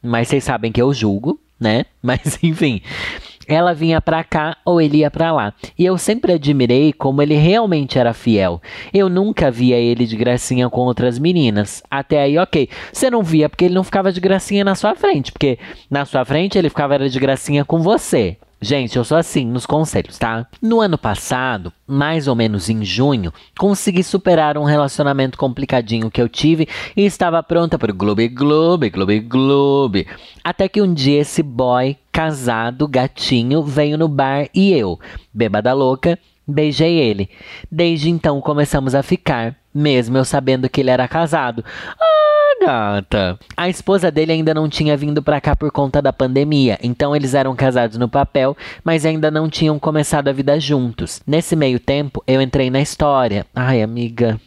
Mas 0.00 0.28
vocês 0.28 0.44
sabem 0.44 0.70
que 0.70 0.80
eu 0.80 0.94
julgo, 0.94 1.40
né? 1.58 1.84
Mas 2.00 2.38
enfim 2.44 2.80
ela 3.46 3.74
vinha 3.74 4.00
para 4.00 4.22
cá 4.24 4.56
ou 4.64 4.80
ele 4.80 4.98
ia 4.98 5.10
para 5.10 5.32
lá. 5.32 5.54
E 5.78 5.84
eu 5.84 5.96
sempre 5.98 6.32
admirei 6.32 6.92
como 6.92 7.22
ele 7.22 7.34
realmente 7.34 7.98
era 7.98 8.12
fiel. 8.12 8.60
Eu 8.92 9.08
nunca 9.08 9.50
via 9.50 9.76
ele 9.76 10.06
de 10.06 10.16
gracinha 10.16 10.68
com 10.68 10.80
outras 10.82 11.18
meninas. 11.18 11.82
Até 11.90 12.22
aí, 12.22 12.38
ok. 12.38 12.68
Você 12.92 13.10
não 13.10 13.22
via 13.22 13.48
porque 13.48 13.64
ele 13.64 13.74
não 13.74 13.84
ficava 13.84 14.12
de 14.12 14.20
gracinha 14.20 14.64
na 14.64 14.74
sua 14.74 14.94
frente, 14.94 15.32
porque 15.32 15.58
na 15.90 16.04
sua 16.04 16.24
frente 16.24 16.58
ele 16.58 16.68
ficava 16.68 17.08
de 17.08 17.18
gracinha 17.18 17.64
com 17.64 17.80
você. 17.80 18.36
Gente, 18.60 18.96
eu 18.96 19.04
sou 19.04 19.18
assim 19.18 19.44
nos 19.44 19.66
conselhos, 19.66 20.18
tá? 20.18 20.46
No 20.62 20.80
ano 20.80 20.96
passado, 20.96 21.70
mais 21.86 22.26
ou 22.26 22.34
menos 22.34 22.70
em 22.70 22.82
junho, 22.82 23.32
consegui 23.58 24.02
superar 24.02 24.56
um 24.56 24.64
relacionamento 24.64 25.36
complicadinho 25.36 26.10
que 26.10 26.20
eu 26.20 26.28
tive 26.28 26.66
e 26.96 27.04
estava 27.04 27.42
pronta 27.42 27.78
para 27.78 27.92
o 27.92 27.94
Gloob 27.94 28.26
Gloob, 28.28 28.88
Gloob 28.88 29.20
Gloob. 29.20 30.06
Até 30.42 30.70
que 30.70 30.80
um 30.80 30.94
dia 30.94 31.20
esse 31.20 31.42
boy 31.42 31.98
casado, 32.10 32.88
gatinho, 32.88 33.62
veio 33.62 33.98
no 33.98 34.08
bar 34.08 34.48
e 34.54 34.72
eu, 34.72 34.98
bêbada 35.34 35.74
louca, 35.74 36.18
beijei 36.48 36.96
ele. 36.98 37.28
Desde 37.70 38.08
então 38.08 38.40
começamos 38.40 38.94
a 38.94 39.02
ficar, 39.02 39.54
mesmo 39.76 40.16
eu 40.16 40.24
sabendo 40.24 40.68
que 40.68 40.80
ele 40.80 40.90
era 40.90 41.06
casado. 41.06 41.64
Ah, 42.00 42.64
gata. 42.64 43.38
A 43.56 43.68
esposa 43.68 44.10
dele 44.10 44.32
ainda 44.32 44.54
não 44.54 44.68
tinha 44.68 44.96
vindo 44.96 45.22
para 45.22 45.40
cá 45.40 45.54
por 45.54 45.70
conta 45.70 46.00
da 46.00 46.12
pandemia, 46.12 46.78
então 46.82 47.14
eles 47.14 47.34
eram 47.34 47.54
casados 47.54 47.98
no 47.98 48.08
papel, 48.08 48.56
mas 48.82 49.04
ainda 49.04 49.30
não 49.30 49.48
tinham 49.48 49.78
começado 49.78 50.28
a 50.28 50.32
vida 50.32 50.58
juntos. 50.58 51.20
Nesse 51.26 51.54
meio 51.54 51.78
tempo, 51.78 52.22
eu 52.26 52.40
entrei 52.40 52.70
na 52.70 52.80
história. 52.80 53.46
Ai, 53.54 53.82
amiga. 53.82 54.40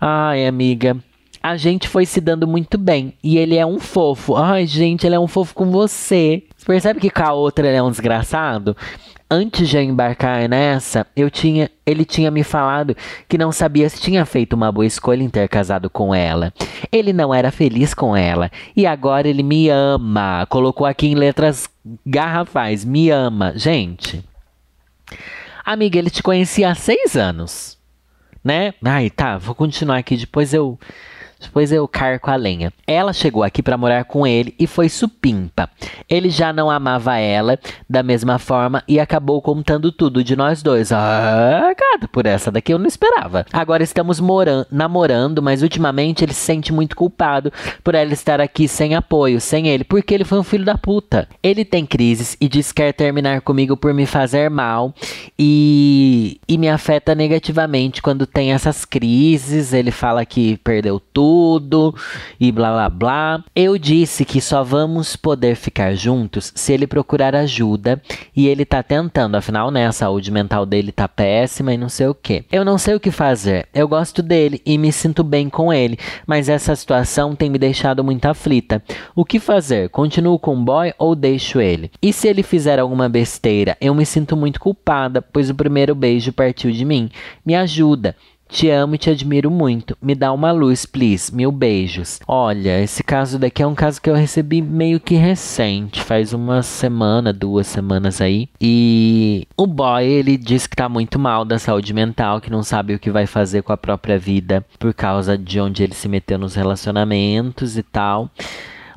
Ai, 0.00 0.46
amiga. 0.46 0.96
A 1.42 1.56
gente 1.56 1.88
foi 1.88 2.04
se 2.04 2.20
dando 2.20 2.46
muito 2.46 2.76
bem. 2.76 3.14
E 3.24 3.38
ele 3.38 3.56
é 3.56 3.64
um 3.64 3.80
fofo. 3.80 4.36
Ai, 4.36 4.66
gente, 4.66 5.06
ele 5.06 5.14
é 5.14 5.20
um 5.20 5.26
fofo 5.26 5.54
com 5.54 5.70
você. 5.70 6.42
Você 6.54 6.66
percebe 6.66 7.00
que 7.00 7.08
com 7.08 7.22
a 7.22 7.32
outra 7.32 7.66
ele 7.66 7.78
é 7.78 7.82
um 7.82 7.90
desgraçado? 7.90 8.76
Antes 9.30 9.68
de 9.68 9.78
embarcar 9.78 10.48
nessa, 10.48 11.06
eu 11.14 11.30
tinha, 11.30 11.70
ele 11.86 12.04
tinha 12.04 12.30
me 12.30 12.42
falado 12.42 12.96
que 13.28 13.38
não 13.38 13.52
sabia 13.52 13.88
se 13.88 14.00
tinha 14.00 14.26
feito 14.26 14.54
uma 14.54 14.72
boa 14.72 14.84
escolha 14.84 15.22
em 15.22 15.28
ter 15.30 15.48
casado 15.48 15.88
com 15.88 16.12
ela. 16.14 16.52
Ele 16.90 17.12
não 17.12 17.32
era 17.32 17.52
feliz 17.52 17.94
com 17.94 18.16
ela 18.16 18.50
e 18.76 18.86
agora 18.86 19.28
ele 19.28 19.42
me 19.42 19.68
ama. 19.68 20.44
Colocou 20.48 20.86
aqui 20.86 21.06
em 21.06 21.14
letras 21.14 21.68
garrafais, 22.04 22.84
me 22.84 23.10
ama, 23.10 23.52
gente. 23.54 24.24
Amiga, 25.64 25.98
ele 25.98 26.10
te 26.10 26.22
conhecia 26.22 26.70
há 26.70 26.74
seis 26.74 27.16
anos, 27.16 27.78
né? 28.42 28.74
Ai, 28.84 29.08
tá, 29.10 29.38
vou 29.38 29.54
continuar 29.54 29.98
aqui. 29.98 30.16
Depois 30.16 30.52
eu 30.52 30.78
depois 31.40 31.72
eu 31.72 31.88
carco 31.88 32.30
a 32.30 32.36
lenha. 32.36 32.72
Ela 32.86 33.12
chegou 33.12 33.42
aqui 33.42 33.62
para 33.62 33.78
morar 33.78 34.04
com 34.04 34.26
ele 34.26 34.54
e 34.58 34.66
foi 34.66 34.88
supimpa. 34.88 35.68
Ele 36.08 36.28
já 36.28 36.52
não 36.52 36.70
amava 36.70 37.16
ela 37.16 37.58
da 37.88 38.02
mesma 38.02 38.38
forma 38.38 38.82
e 38.86 39.00
acabou 39.00 39.40
contando 39.40 39.90
tudo 39.90 40.22
de 40.22 40.36
nós 40.36 40.62
dois. 40.62 40.92
Ah, 40.92 41.72
por 42.12 42.26
essa 42.26 42.50
daqui 42.50 42.72
eu 42.72 42.78
não 42.78 42.86
esperava. 42.86 43.46
Agora 43.52 43.82
estamos 43.82 44.20
namorando, 44.70 45.42
mas 45.42 45.62
ultimamente 45.62 46.24
ele 46.24 46.34
se 46.34 46.40
sente 46.40 46.72
muito 46.72 46.94
culpado 46.94 47.52
por 47.82 47.94
ela 47.94 48.12
estar 48.12 48.40
aqui 48.40 48.68
sem 48.68 48.94
apoio, 48.94 49.40
sem 49.40 49.68
ele, 49.68 49.84
porque 49.84 50.12
ele 50.12 50.24
foi 50.24 50.38
um 50.38 50.44
filho 50.44 50.64
da 50.64 50.76
puta. 50.76 51.28
Ele 51.42 51.64
tem 51.64 51.86
crises 51.86 52.36
e 52.40 52.48
diz 52.48 52.70
que 52.72 52.80
quer 52.80 52.92
terminar 52.92 53.40
comigo 53.42 53.76
por 53.76 53.92
me 53.92 54.06
fazer 54.06 54.48
mal 54.48 54.94
e, 55.38 56.40
e 56.48 56.56
me 56.56 56.68
afeta 56.68 57.14
negativamente 57.14 58.00
quando 58.00 58.26
tem 58.26 58.52
essas 58.52 58.84
crises. 58.84 59.72
Ele 59.72 59.90
fala 59.90 60.24
que 60.24 60.56
perdeu 60.58 61.00
tudo 61.00 61.29
tudo 61.30 61.94
e 62.40 62.50
blá 62.50 62.72
blá 62.72 62.88
blá. 62.88 63.44
Eu 63.54 63.78
disse 63.78 64.24
que 64.24 64.40
só 64.40 64.64
vamos 64.64 65.14
poder 65.14 65.54
ficar 65.54 65.94
juntos 65.94 66.52
se 66.56 66.72
ele 66.72 66.88
procurar 66.88 67.36
ajuda 67.36 68.02
e 68.34 68.48
ele 68.48 68.64
tá 68.64 68.82
tentando, 68.82 69.36
afinal, 69.36 69.70
né, 69.70 69.86
a 69.86 69.92
saúde 69.92 70.32
mental 70.32 70.66
dele 70.66 70.90
tá 70.90 71.06
péssima 71.06 71.72
e 71.72 71.78
não 71.78 71.88
sei 71.88 72.08
o 72.08 72.14
que. 72.14 72.44
Eu 72.50 72.64
não 72.64 72.76
sei 72.76 72.96
o 72.96 73.00
que 73.00 73.12
fazer. 73.12 73.68
Eu 73.72 73.86
gosto 73.86 74.24
dele 74.24 74.60
e 74.66 74.76
me 74.76 74.90
sinto 74.90 75.22
bem 75.22 75.48
com 75.48 75.72
ele, 75.72 75.96
mas 76.26 76.48
essa 76.48 76.74
situação 76.74 77.36
tem 77.36 77.48
me 77.48 77.58
deixado 77.58 78.02
muito 78.02 78.26
aflita. 78.26 78.82
O 79.14 79.24
que 79.24 79.38
fazer? 79.38 79.88
Continuo 79.88 80.36
com 80.36 80.56
o 80.56 80.64
boy 80.64 80.92
ou 80.98 81.14
deixo 81.14 81.60
ele? 81.60 81.92
E 82.02 82.12
se 82.12 82.26
ele 82.26 82.42
fizer 82.42 82.80
alguma 82.80 83.08
besteira? 83.08 83.76
Eu 83.80 83.94
me 83.94 84.04
sinto 84.04 84.36
muito 84.36 84.58
culpada, 84.58 85.22
pois 85.22 85.48
o 85.48 85.54
primeiro 85.54 85.94
beijo 85.94 86.32
partiu 86.32 86.72
de 86.72 86.84
mim. 86.84 87.08
Me 87.46 87.54
ajuda. 87.54 88.16
Te 88.50 88.68
amo 88.68 88.96
e 88.96 88.98
te 88.98 89.08
admiro 89.08 89.50
muito. 89.50 89.96
Me 90.02 90.14
dá 90.14 90.32
uma 90.32 90.50
luz, 90.50 90.84
please. 90.84 91.34
Mil 91.34 91.52
beijos. 91.52 92.18
Olha, 92.26 92.82
esse 92.82 93.02
caso 93.02 93.38
daqui 93.38 93.62
é 93.62 93.66
um 93.66 93.74
caso 93.74 94.02
que 94.02 94.10
eu 94.10 94.14
recebi 94.14 94.60
meio 94.60 94.98
que 94.98 95.14
recente, 95.14 96.02
faz 96.02 96.32
uma 96.32 96.62
semana, 96.62 97.32
duas 97.32 97.68
semanas 97.68 98.20
aí. 98.20 98.48
E 98.60 99.46
o 99.56 99.66
boy, 99.66 100.04
ele 100.04 100.36
diz 100.36 100.66
que 100.66 100.74
tá 100.74 100.88
muito 100.88 101.18
mal 101.18 101.44
da 101.44 101.58
saúde 101.58 101.94
mental, 101.94 102.40
que 102.40 102.50
não 102.50 102.62
sabe 102.62 102.94
o 102.94 102.98
que 102.98 103.10
vai 103.10 103.26
fazer 103.26 103.62
com 103.62 103.72
a 103.72 103.76
própria 103.76 104.18
vida 104.18 104.66
por 104.78 104.92
causa 104.92 105.38
de 105.38 105.60
onde 105.60 105.84
ele 105.84 105.94
se 105.94 106.08
meteu 106.08 106.38
nos 106.38 106.54
relacionamentos 106.56 107.76
e 107.76 107.82
tal. 107.82 108.28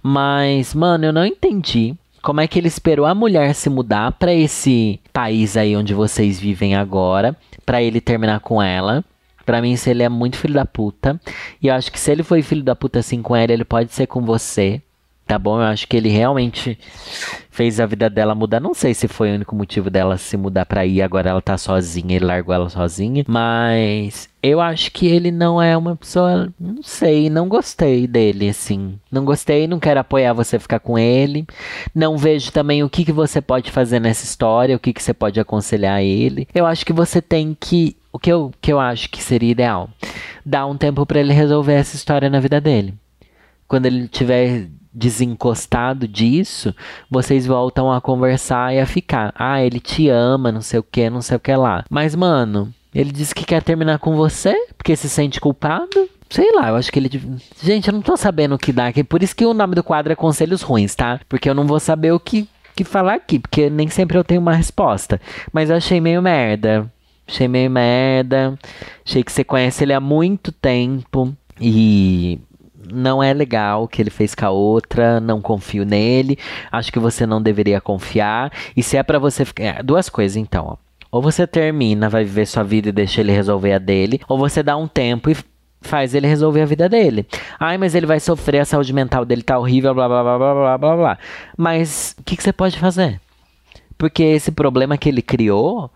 Mas, 0.01 0.73
mano, 0.73 1.05
eu 1.05 1.13
não 1.13 1.25
entendi 1.25 1.95
como 2.23 2.41
é 2.41 2.47
que 2.47 2.57
ele 2.57 2.67
esperou 2.67 3.05
a 3.05 3.13
mulher 3.13 3.53
se 3.53 3.69
mudar 3.69 4.13
para 4.13 4.33
esse 4.33 4.99
país 5.11 5.55
aí 5.55 5.75
onde 5.75 5.93
vocês 5.93 6.39
vivem 6.39 6.75
agora, 6.75 7.35
para 7.65 7.81
ele 7.81 8.01
terminar 8.01 8.39
com 8.39 8.61
ela. 8.61 9.03
Pra 9.45 9.61
mim, 9.61 9.75
se 9.75 9.89
ele 9.89 10.03
é 10.03 10.09
muito 10.09 10.37
filho 10.37 10.53
da 10.53 10.65
puta. 10.65 11.19
E 11.61 11.67
eu 11.67 11.73
acho 11.73 11.91
que 11.91 11.99
se 11.99 12.11
ele 12.11 12.23
foi 12.23 12.41
filho 12.41 12.63
da 12.63 12.75
puta 12.75 12.99
assim 12.99 13.21
com 13.21 13.35
ela, 13.35 13.51
ele 13.51 13.65
pode 13.65 13.93
ser 13.93 14.07
com 14.07 14.21
você. 14.21 14.81
Tá 15.25 15.39
bom? 15.39 15.57
Eu 15.57 15.67
acho 15.67 15.87
que 15.87 15.95
ele 15.95 16.09
realmente 16.09 16.77
fez 17.49 17.79
a 17.79 17.85
vida 17.85 18.09
dela 18.09 18.35
mudar. 18.35 18.59
Não 18.59 18.73
sei 18.73 18.93
se 18.93 19.07
foi 19.07 19.31
o 19.31 19.35
único 19.35 19.55
motivo 19.55 19.89
dela 19.89 20.17
se 20.17 20.35
mudar 20.35 20.65
pra 20.65 20.85
ir. 20.85 21.01
Agora 21.01 21.29
ela 21.29 21.41
tá 21.41 21.57
sozinha, 21.57 22.17
ele 22.17 22.25
largou 22.25 22.53
ela 22.53 22.69
sozinha. 22.69 23.23
Mas 23.25 24.27
eu 24.41 24.59
acho 24.59 24.91
que 24.91 25.07
ele 25.07 25.31
não 25.31 25.61
é 25.61 25.77
uma 25.77 25.95
pessoa. 25.95 26.51
Não 26.59 26.83
sei, 26.83 27.29
não 27.29 27.47
gostei 27.47 28.05
dele, 28.05 28.49
assim. 28.49 28.99
Não 29.09 29.23
gostei, 29.23 29.65
não 29.65 29.79
quero 29.79 30.01
apoiar 30.01 30.33
você 30.33 30.59
ficar 30.59 30.79
com 30.79 30.99
ele. 30.99 31.47
Não 31.95 32.17
vejo 32.17 32.51
também 32.51 32.83
o 32.83 32.89
que, 32.89 33.05
que 33.05 33.13
você 33.13 33.39
pode 33.39 33.71
fazer 33.71 33.99
nessa 33.99 34.25
história, 34.25 34.75
o 34.75 34.79
que, 34.79 34.91
que 34.91 35.01
você 35.01 35.13
pode 35.13 35.39
aconselhar 35.39 36.01
ele. 36.01 36.49
Eu 36.53 36.65
acho 36.65 36.85
que 36.85 36.91
você 36.93 37.21
tem 37.21 37.55
que 37.57 37.95
o 38.13 38.19
que 38.19 38.31
eu, 38.31 38.51
que 38.61 38.71
eu 38.71 38.79
acho 38.79 39.09
que 39.09 39.21
seria 39.21 39.51
ideal? 39.51 39.89
Dar 40.45 40.67
um 40.67 40.77
tempo 40.77 41.03
para 41.05 41.19
ele 41.19 41.33
resolver 41.33 41.73
essa 41.73 41.95
história 41.95 42.29
na 42.29 42.39
vida 42.39 42.61
dele. 42.61 42.93
Quando 43.67 43.87
ele 43.87 44.07
tiver 44.07 44.69
desencostado 44.93 46.07
disso, 46.07 46.75
vocês 47.09 47.47
voltam 47.47 47.91
a 47.91 47.99
conversar 47.99 48.73
e 48.73 48.79
a 48.79 48.85
ficar. 48.85 49.33
Ah, 49.35 49.63
ele 49.63 49.79
te 49.79 50.07
ama, 50.09 50.51
não 50.51 50.61
sei 50.61 50.79
o 50.79 50.83
que, 50.83 51.09
não 51.09 51.23
sei 51.23 51.37
o 51.37 51.39
que 51.39 51.55
lá. 51.55 51.83
Mas, 51.89 52.13
mano, 52.13 52.71
ele 52.93 53.11
disse 53.11 53.33
que 53.33 53.43
quer 53.43 53.63
terminar 53.63 53.97
com 53.97 54.15
você 54.15 54.53
porque 54.77 54.95
se 54.95 55.09
sente 55.09 55.41
culpado. 55.41 56.07
Sei 56.29 56.51
lá, 56.51 56.69
eu 56.69 56.75
acho 56.75 56.91
que 56.91 56.99
ele. 56.99 57.09
Gente, 57.61 57.87
eu 57.87 57.93
não 57.93 58.01
tô 58.01 58.15
sabendo 58.15 58.55
o 58.55 58.59
que 58.59 58.71
dá 58.71 58.87
aqui. 58.87 59.03
Por 59.03 59.23
isso 59.23 59.35
que 59.35 59.45
o 59.45 59.53
nome 59.53 59.73
do 59.73 59.83
quadro 59.83 60.13
é 60.13 60.15
Conselhos 60.15 60.61
Ruins, 60.61 60.93
tá? 60.93 61.19
Porque 61.27 61.49
eu 61.49 61.55
não 61.55 61.65
vou 61.65 61.79
saber 61.79 62.11
o 62.11 62.19
que, 62.19 62.47
que 62.75 62.83
falar 62.83 63.15
aqui, 63.15 63.39
porque 63.39 63.69
nem 63.69 63.87
sempre 63.87 64.17
eu 64.17 64.23
tenho 64.23 64.41
uma 64.41 64.53
resposta. 64.53 65.19
Mas 65.51 65.71
eu 65.71 65.75
achei 65.75 65.99
meio 65.99 66.21
merda. 66.21 66.91
Achei 67.27 67.47
meio 67.47 67.69
merda. 67.69 68.57
Achei 69.05 69.23
que 69.23 69.31
você 69.31 69.43
conhece 69.43 69.83
ele 69.83 69.93
há 69.93 69.99
muito 69.99 70.51
tempo. 70.51 71.35
E 71.59 72.39
não 72.91 73.23
é 73.23 73.33
legal 73.33 73.83
o 73.83 73.87
que 73.87 74.01
ele 74.01 74.09
fez 74.09 74.35
com 74.35 74.45
a 74.45 74.49
outra, 74.49 75.19
não 75.19 75.41
confio 75.41 75.85
nele, 75.85 76.37
acho 76.71 76.91
que 76.91 76.99
você 76.99 77.25
não 77.25 77.41
deveria 77.41 77.79
confiar. 77.79 78.51
E 78.75 78.83
se 78.83 78.97
é 78.97 79.03
para 79.03 79.19
você 79.19 79.45
ficar. 79.45 79.63
É, 79.63 79.83
duas 79.83 80.09
coisas 80.09 80.35
então, 80.35 80.65
ó. 80.67 80.77
Ou 81.11 81.21
você 81.21 81.45
termina, 81.45 82.09
vai 82.09 82.23
viver 82.23 82.47
sua 82.47 82.63
vida 82.63 82.89
e 82.89 82.91
deixa 82.91 83.21
ele 83.21 83.31
resolver 83.31 83.73
a 83.73 83.77
dele, 83.77 84.19
ou 84.27 84.35
você 84.37 84.63
dá 84.63 84.75
um 84.75 84.87
tempo 84.87 85.29
e 85.29 85.37
faz 85.79 86.15
ele 86.15 86.25
resolver 86.25 86.61
a 86.61 86.65
vida 86.65 86.89
dele. 86.89 87.27
Ai, 87.59 87.77
mas 87.77 87.93
ele 87.93 88.07
vai 88.07 88.19
sofrer, 88.19 88.61
a 88.61 88.65
saúde 88.65 88.91
mental 88.91 89.23
dele 89.23 89.43
tá 89.43 89.59
horrível, 89.59 89.93
blá 89.93 90.07
blá 90.07 90.23
blá 90.23 90.37
blá 90.37 90.53
blá 90.53 90.77
blá 90.77 90.97
blá. 90.97 91.17
Mas 91.55 92.15
o 92.19 92.23
que, 92.23 92.35
que 92.35 92.41
você 92.41 92.51
pode 92.51 92.79
fazer? 92.79 93.21
Porque 93.95 94.23
esse 94.23 94.51
problema 94.51 94.97
que 94.97 95.07
ele 95.07 95.21
criou 95.21 95.91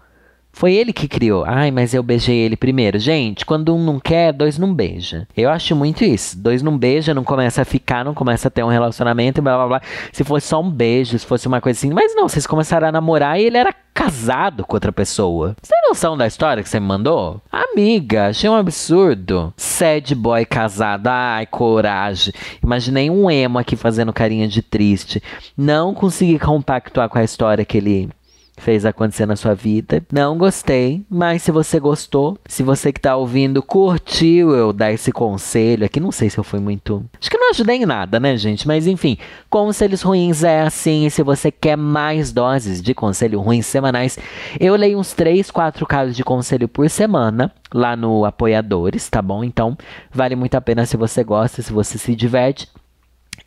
foi 0.58 0.74
ele 0.74 0.92
que 0.92 1.08
criou. 1.08 1.44
Ai, 1.46 1.70
mas 1.70 1.94
eu 1.94 2.02
beijei 2.02 2.36
ele 2.36 2.58
primeiro. 2.58 2.98
Gente, 2.98 3.46
quando 3.46 3.76
um 3.76 3.84
não 3.84 4.00
quer, 4.00 4.34
dois 4.34 4.58
não 4.58 4.74
beija. 4.74 5.28
Eu 5.38 5.52
acho 5.52 5.76
muito 5.76 6.04
isso. 6.04 6.36
Dois 6.36 6.64
não 6.64 6.76
beija, 6.76 7.14
não 7.14 7.24
começa 7.24 7.62
a 7.62 7.66
ficar, 7.66 8.04
não 8.04 8.16
começa 8.16 8.48
a 8.48 8.52
ter 8.52 8.64
um 8.64 8.68
relacionamento, 8.68 9.40
blá 9.40 9.56
blá 9.56 9.68
blá. 9.68 9.82
Se 10.12 10.24
fosse 10.24 10.48
só 10.48 10.60
um 10.60 10.70
beijo, 10.70 11.18
se 11.18 11.26
fosse 11.28 11.48
uma 11.48 11.62
coisa 11.62 11.78
assim. 11.78 11.94
Mas 11.94 12.16
não, 12.16 12.28
vocês 12.28 12.48
começaram 12.48 12.88
a 12.88 12.92
namorar 12.92 13.40
e 13.40 13.44
ele 13.44 13.58
era 13.58 13.72
casado 13.94 14.66
com 14.66 14.76
outra 14.76 14.92
pessoa. 14.92 15.56
Você 15.62 15.72
tem 15.72 15.90
noção 15.90 16.18
da 16.18 16.26
história 16.26 16.64
que 16.64 16.70
você 16.70 16.80
me 16.80 16.88
mandou? 16.88 17.40
Amiga, 17.52 18.30
achei 18.30 18.50
um 18.50 18.56
absurdo. 18.56 19.54
Sad 19.56 20.16
boy 20.16 20.44
casado. 20.44 21.06
Ai, 21.08 21.46
coragem. 21.46 22.34
Imaginei 22.64 23.12
um 23.12 23.30
emo 23.30 23.60
aqui 23.60 23.76
fazendo 23.76 24.12
carinha 24.12 24.48
de 24.48 24.64
triste. 24.64 25.22
Não 25.56 25.94
consegui 25.94 26.40
compactuar 26.40 27.10
com 27.10 27.20
a 27.20 27.24
história 27.24 27.64
que 27.64 27.78
ele 27.78 28.10
fez 28.58 28.86
acontecer 28.86 29.26
na 29.26 29.36
sua 29.36 29.54
vida. 29.54 30.04
Não 30.12 30.38
gostei, 30.38 31.06
mas 31.10 31.44
se 31.44 31.52
você 31.52 31.80
gostou, 31.80 32.38
se 32.46 32.64
você 32.64 32.92
que 32.92 33.00
tá 33.00 33.16
ouvindo 33.16 33.62
curtiu 33.62 34.52
eu 34.54 34.74
dar 34.74 34.92
esse 34.92 35.12
conselho 35.12 35.86
aqui, 35.86 36.00
não 36.00 36.12
sei 36.12 36.30
se 36.30 36.38
eu 36.38 36.44
fui 36.44 36.60
muito. 36.60 37.06
Acho 37.20 37.30
que 37.30 37.38
não 37.38 37.52
ajudei 37.52 37.78
em 37.78 37.86
nada, 37.86 38.20
né, 38.20 38.36
gente? 38.36 38.68
Mas 38.68 38.88
enfim, 38.88 39.18
conselhos 39.50 40.02
ruins 40.02 40.44
é 40.44 40.62
assim. 40.62 41.06
E 41.06 41.12
se 41.12 41.24
você 41.24 41.52
quer 41.52 41.78
mais 41.78 42.32
doses 42.32 42.82
de 42.82 42.94
conselho 42.94 43.40
ruins 43.40 43.66
semanais, 43.66 44.18
eu 44.60 44.76
leio 44.76 45.00
uns 45.00 45.14
3, 45.14 45.50
4 45.52 45.86
casos 45.86 46.16
de 46.16 46.24
conselho 46.24 46.68
por 46.68 46.90
semana 46.90 47.52
lá 47.74 47.96
no 47.96 48.26
Apoiadores, 48.26 49.08
tá 49.10 49.22
bom? 49.22 49.44
Então, 49.44 49.78
vale 50.12 50.36
muito 50.36 50.56
a 50.56 50.62
pena 50.62 50.86
se 50.86 50.98
você 50.98 51.24
gosta, 51.24 51.62
se 51.62 51.72
você 51.72 51.98
se 51.98 52.16
diverte. 52.16 52.68